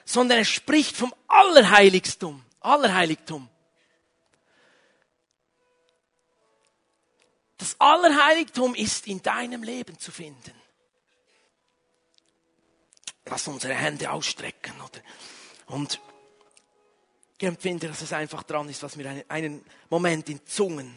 sondern 0.05 0.39
er 0.39 0.45
spricht 0.45 0.97
vom 0.97 1.15
Allerheiligstum. 1.29 2.45
Allerheiligtum. 2.61 3.49
Das 7.57 7.77
Allerheiligtum 7.79 8.75
ist 8.75 9.07
in 9.07 9.23
deinem 9.23 9.63
Leben 9.63 9.99
zu 9.99 10.11
finden. 10.13 10.55
Lass 13.27 13.47
unsere 13.49 13.75
Hände 13.75 14.11
ausstrecken, 14.11 14.75
oder? 14.81 15.01
Und 15.67 16.01
ich 17.39 17.47
empfinde, 17.47 17.89
dass 17.89 18.03
es 18.03 18.13
einfach 18.13 18.43
dran 18.43 18.69
ist, 18.69 18.83
was 18.83 18.97
einen, 18.99 19.25
einen 19.29 19.65
Moment 19.89 20.29
in 20.29 20.45
Zungen, 20.47 20.95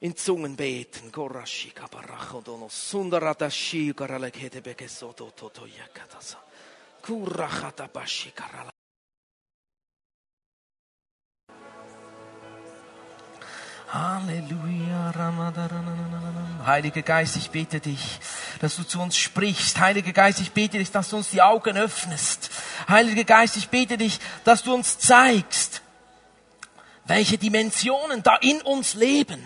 in 0.00 0.16
Zungen 0.16 0.56
beten. 0.56 1.10
Halleluja. 13.90 15.12
Heiliger 16.66 17.02
Geist, 17.02 17.36
ich 17.36 17.50
bete 17.50 17.80
dich, 17.80 18.20
dass 18.60 18.76
du 18.76 18.84
zu 18.84 19.00
uns 19.00 19.16
sprichst. 19.16 19.80
Heiliger 19.80 20.12
Geist, 20.12 20.40
ich 20.40 20.52
bete 20.52 20.78
dich, 20.78 20.90
dass 20.90 21.08
du 21.08 21.16
uns 21.16 21.30
die 21.30 21.40
Augen 21.40 21.76
öffnest. 21.78 22.50
Heiliger 22.88 23.24
Geist, 23.24 23.56
ich 23.56 23.70
bete 23.70 23.96
dich, 23.96 24.20
dass 24.44 24.62
du 24.62 24.74
uns 24.74 24.98
zeigst, 24.98 25.80
welche 27.06 27.38
Dimensionen 27.38 28.22
da 28.22 28.36
in 28.36 28.60
uns 28.60 28.92
leben. 28.94 29.42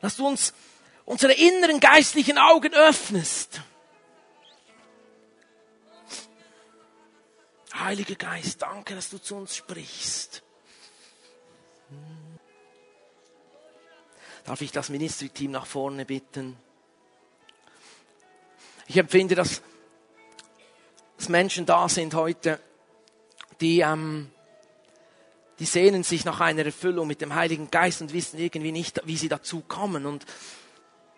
Dass 0.00 0.16
du 0.16 0.26
uns 0.26 0.54
unsere 1.04 1.32
inneren 1.32 1.80
geistlichen 1.80 2.38
Augen 2.38 2.72
öffnest. 2.72 3.60
Heiliger 7.74 8.14
Geist, 8.14 8.62
danke, 8.62 8.94
dass 8.94 9.10
du 9.10 9.18
zu 9.18 9.36
uns 9.36 9.56
sprichst. 9.56 10.42
Darf 14.44 14.60
ich 14.60 14.72
das 14.72 14.88
Ministry-Team 14.88 15.50
nach 15.50 15.66
vorne 15.66 16.04
bitten? 16.04 16.56
Ich 18.86 18.96
empfinde, 18.96 19.34
dass, 19.34 19.62
dass 21.16 21.28
Menschen 21.28 21.66
da 21.66 21.88
sind 21.88 22.14
heute, 22.14 22.60
die, 23.60 23.80
ähm, 23.80 24.30
die 25.60 25.66
sehnen 25.66 26.02
sich 26.02 26.24
nach 26.24 26.40
einer 26.40 26.64
Erfüllung 26.64 27.06
mit 27.06 27.20
dem 27.20 27.34
Heiligen 27.34 27.70
Geist 27.70 28.00
und 28.00 28.14
wissen 28.14 28.38
irgendwie 28.38 28.72
nicht, 28.72 29.00
wie 29.04 29.18
sie 29.18 29.28
dazu 29.28 29.60
kommen. 29.60 30.06
Und 30.06 30.24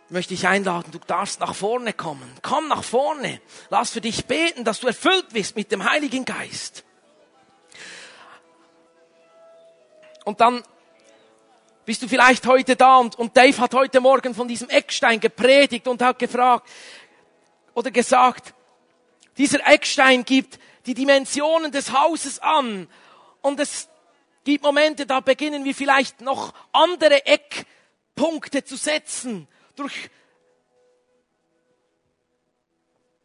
möchte 0.09 0.35
ich 0.35 0.49
einladen, 0.49 0.91
du 0.91 0.99
darfst 0.99 1.39
nach 1.39 1.55
vorne 1.55 1.93
kommen. 1.93 2.29
Komm 2.43 2.67
nach 2.67 2.83
vorne. 2.83 3.41
Lass 3.71 3.91
für 3.91 4.01
dich 4.01 4.27
beten, 4.27 4.65
dass 4.65 4.81
du 4.81 4.89
erfüllt 4.89 5.29
bist 5.33 5.55
mit 5.55 5.71
dem 5.71 5.89
Heiligen 5.89 6.25
Geist. 6.25 6.85
Und 10.25 10.41
dann 10.41 10.65
bist 11.85 12.03
du 12.03 12.09
vielleicht 12.09 12.47
heute 12.47 12.75
da 12.75 12.99
und, 12.99 13.17
und 13.17 13.37
Dave 13.37 13.59
hat 13.59 13.75
heute 13.75 14.01
Morgen 14.01 14.35
von 14.35 14.49
diesem 14.49 14.69
Eckstein 14.69 15.21
gepredigt 15.21 15.87
und 15.87 16.03
hat 16.03 16.19
gefragt 16.19 16.69
oder 17.75 17.91
gesagt, 17.91 18.55
dieser 19.39 19.67
Eckstein 19.67 20.25
gibt 20.25 20.59
die 20.87 20.95
Dimensionen 20.95 21.71
des 21.71 21.93
Hauses 21.93 22.41
an 22.41 22.89
und 23.41 23.61
es 23.61 23.89
gibt 24.45 24.65
Momente, 24.65 25.07
da 25.07 25.21
beginnen 25.21 25.65
wir 25.65 25.75
vielleicht 25.75 26.21
noch 26.21 26.53
andere 26.73 27.25
Eckpunkte 27.27 28.65
zu 28.65 28.77
setzen 28.77 29.49
durch 29.77 30.11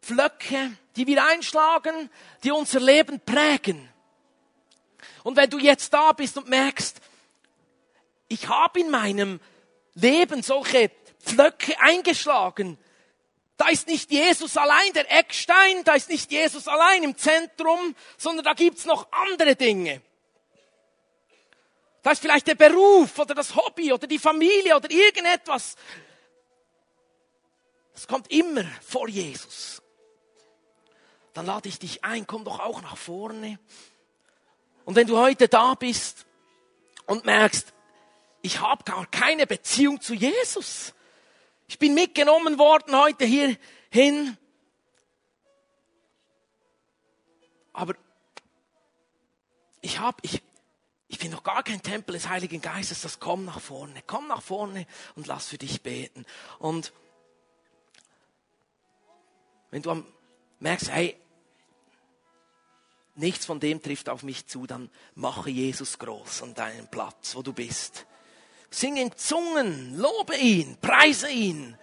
Pflöcke, 0.02 0.72
die 0.96 1.08
wir 1.08 1.26
einschlagen, 1.26 2.10
die 2.44 2.52
unser 2.52 2.80
Leben 2.80 3.20
prägen. 3.20 3.90
Und 5.24 5.36
wenn 5.36 5.50
du 5.50 5.58
jetzt 5.58 5.94
da 5.94 6.14
bist 6.14 6.38
und 6.38 6.48
merkst, 6.48 7.02
ich 8.30 8.48
habe 8.48 8.80
in 8.80 8.90
meinem 8.90 9.40
Leben 9.96 10.44
solche 10.44 10.92
Pflöcke 11.20 11.80
eingeschlagen, 11.80 12.78
da 13.58 13.70
ist 13.70 13.88
nicht 13.88 14.12
Jesus 14.12 14.56
allein 14.56 14.94
der 14.94 15.12
Eckstein, 15.12 15.84
da 15.84 15.96
ist 15.96 16.10
nicht 16.10 16.32
Jesus 16.32 16.68
allein 16.68 17.04
im 17.04 17.18
Zentrum, 17.18 17.96
sondern 18.16 18.46
da 18.46 18.54
gibt's 18.54 18.86
noch 18.86 19.12
andere 19.12 19.56
Dinge. 19.56 20.02
Da 22.02 22.12
ist 22.12 22.22
vielleicht 22.22 22.48
der 22.48 22.56
Beruf 22.56 23.18
oder 23.20 23.36
das 23.36 23.56
Hobby 23.56 23.92
oder 23.92 24.08
die 24.08 24.20
Familie 24.20 24.76
oder 24.76 24.90
irgendetwas. 24.90 25.76
Das 27.94 28.08
kommt 28.08 28.32
immer 28.32 28.64
vor 28.82 29.08
Jesus. 29.08 29.82
Dann 31.34 31.46
lade 31.46 31.70
ich 31.70 31.80
dich 31.80 32.04
ein, 32.04 32.26
komm 32.26 32.46
doch 32.46 32.60
auch 32.60 32.82
nach 32.82 32.98
vorne. 32.98 33.60
Und 34.86 34.96
wenn 34.96 35.08
du 35.08 35.18
heute 35.18 35.48
da 35.48 35.74
bist 35.74 36.26
und 37.06 37.26
merkst, 37.26 37.74
ich 38.42 38.62
habe 38.62 38.84
gar 38.84 39.06
keine 39.08 39.46
Beziehung 39.46 40.00
zu 40.00 40.14
Jesus. 40.14 40.94
Ich 41.68 41.78
bin 41.78 41.94
mitgenommen 41.94 42.58
worden 42.58 42.96
heute 42.96 43.26
hier 43.26 43.58
hin. 43.92 44.38
Aber 47.74 47.96
ich 49.82 50.00
habe, 50.00 50.18
ich, 50.22 50.42
ich 51.10 51.20
bin 51.20 51.32
noch 51.32 51.44
gar 51.44 51.64
kein 51.64 51.82
Tempel 51.82 52.14
des 52.14 52.28
Heiligen 52.28 52.62
Geistes. 52.62 53.02
Das 53.02 53.20
komm 53.20 53.46
nach 53.46 53.62
vorne, 53.62 54.02
komm 54.06 54.28
nach 54.28 54.42
vorne 54.42 54.86
und 55.16 55.28
lass 55.28 55.48
für 55.48 55.58
dich 55.58 55.82
beten. 55.82 56.26
Und 56.60 56.92
wenn 59.72 59.82
du 59.82 60.04
merkst, 60.60 60.92
hey, 60.92 61.18
nichts 63.16 63.46
von 63.46 63.60
dem 63.60 63.82
trifft 63.82 64.10
auf 64.10 64.24
mich 64.24 64.48
zu, 64.48 64.68
dann 64.68 64.90
mache 65.16 65.50
Jesus 65.50 65.98
groß 65.98 66.44
an 66.44 66.54
deinem 66.54 66.88
Platz, 66.88 67.36
wo 67.36 67.42
du 67.42 67.54
bist. 67.54 68.06
Sing 68.70 68.98
in 68.98 69.16
Zungen, 69.16 69.98
lobe 69.98 70.36
ihn, 70.36 70.78
preise 70.82 71.30
ihn, 71.30 71.78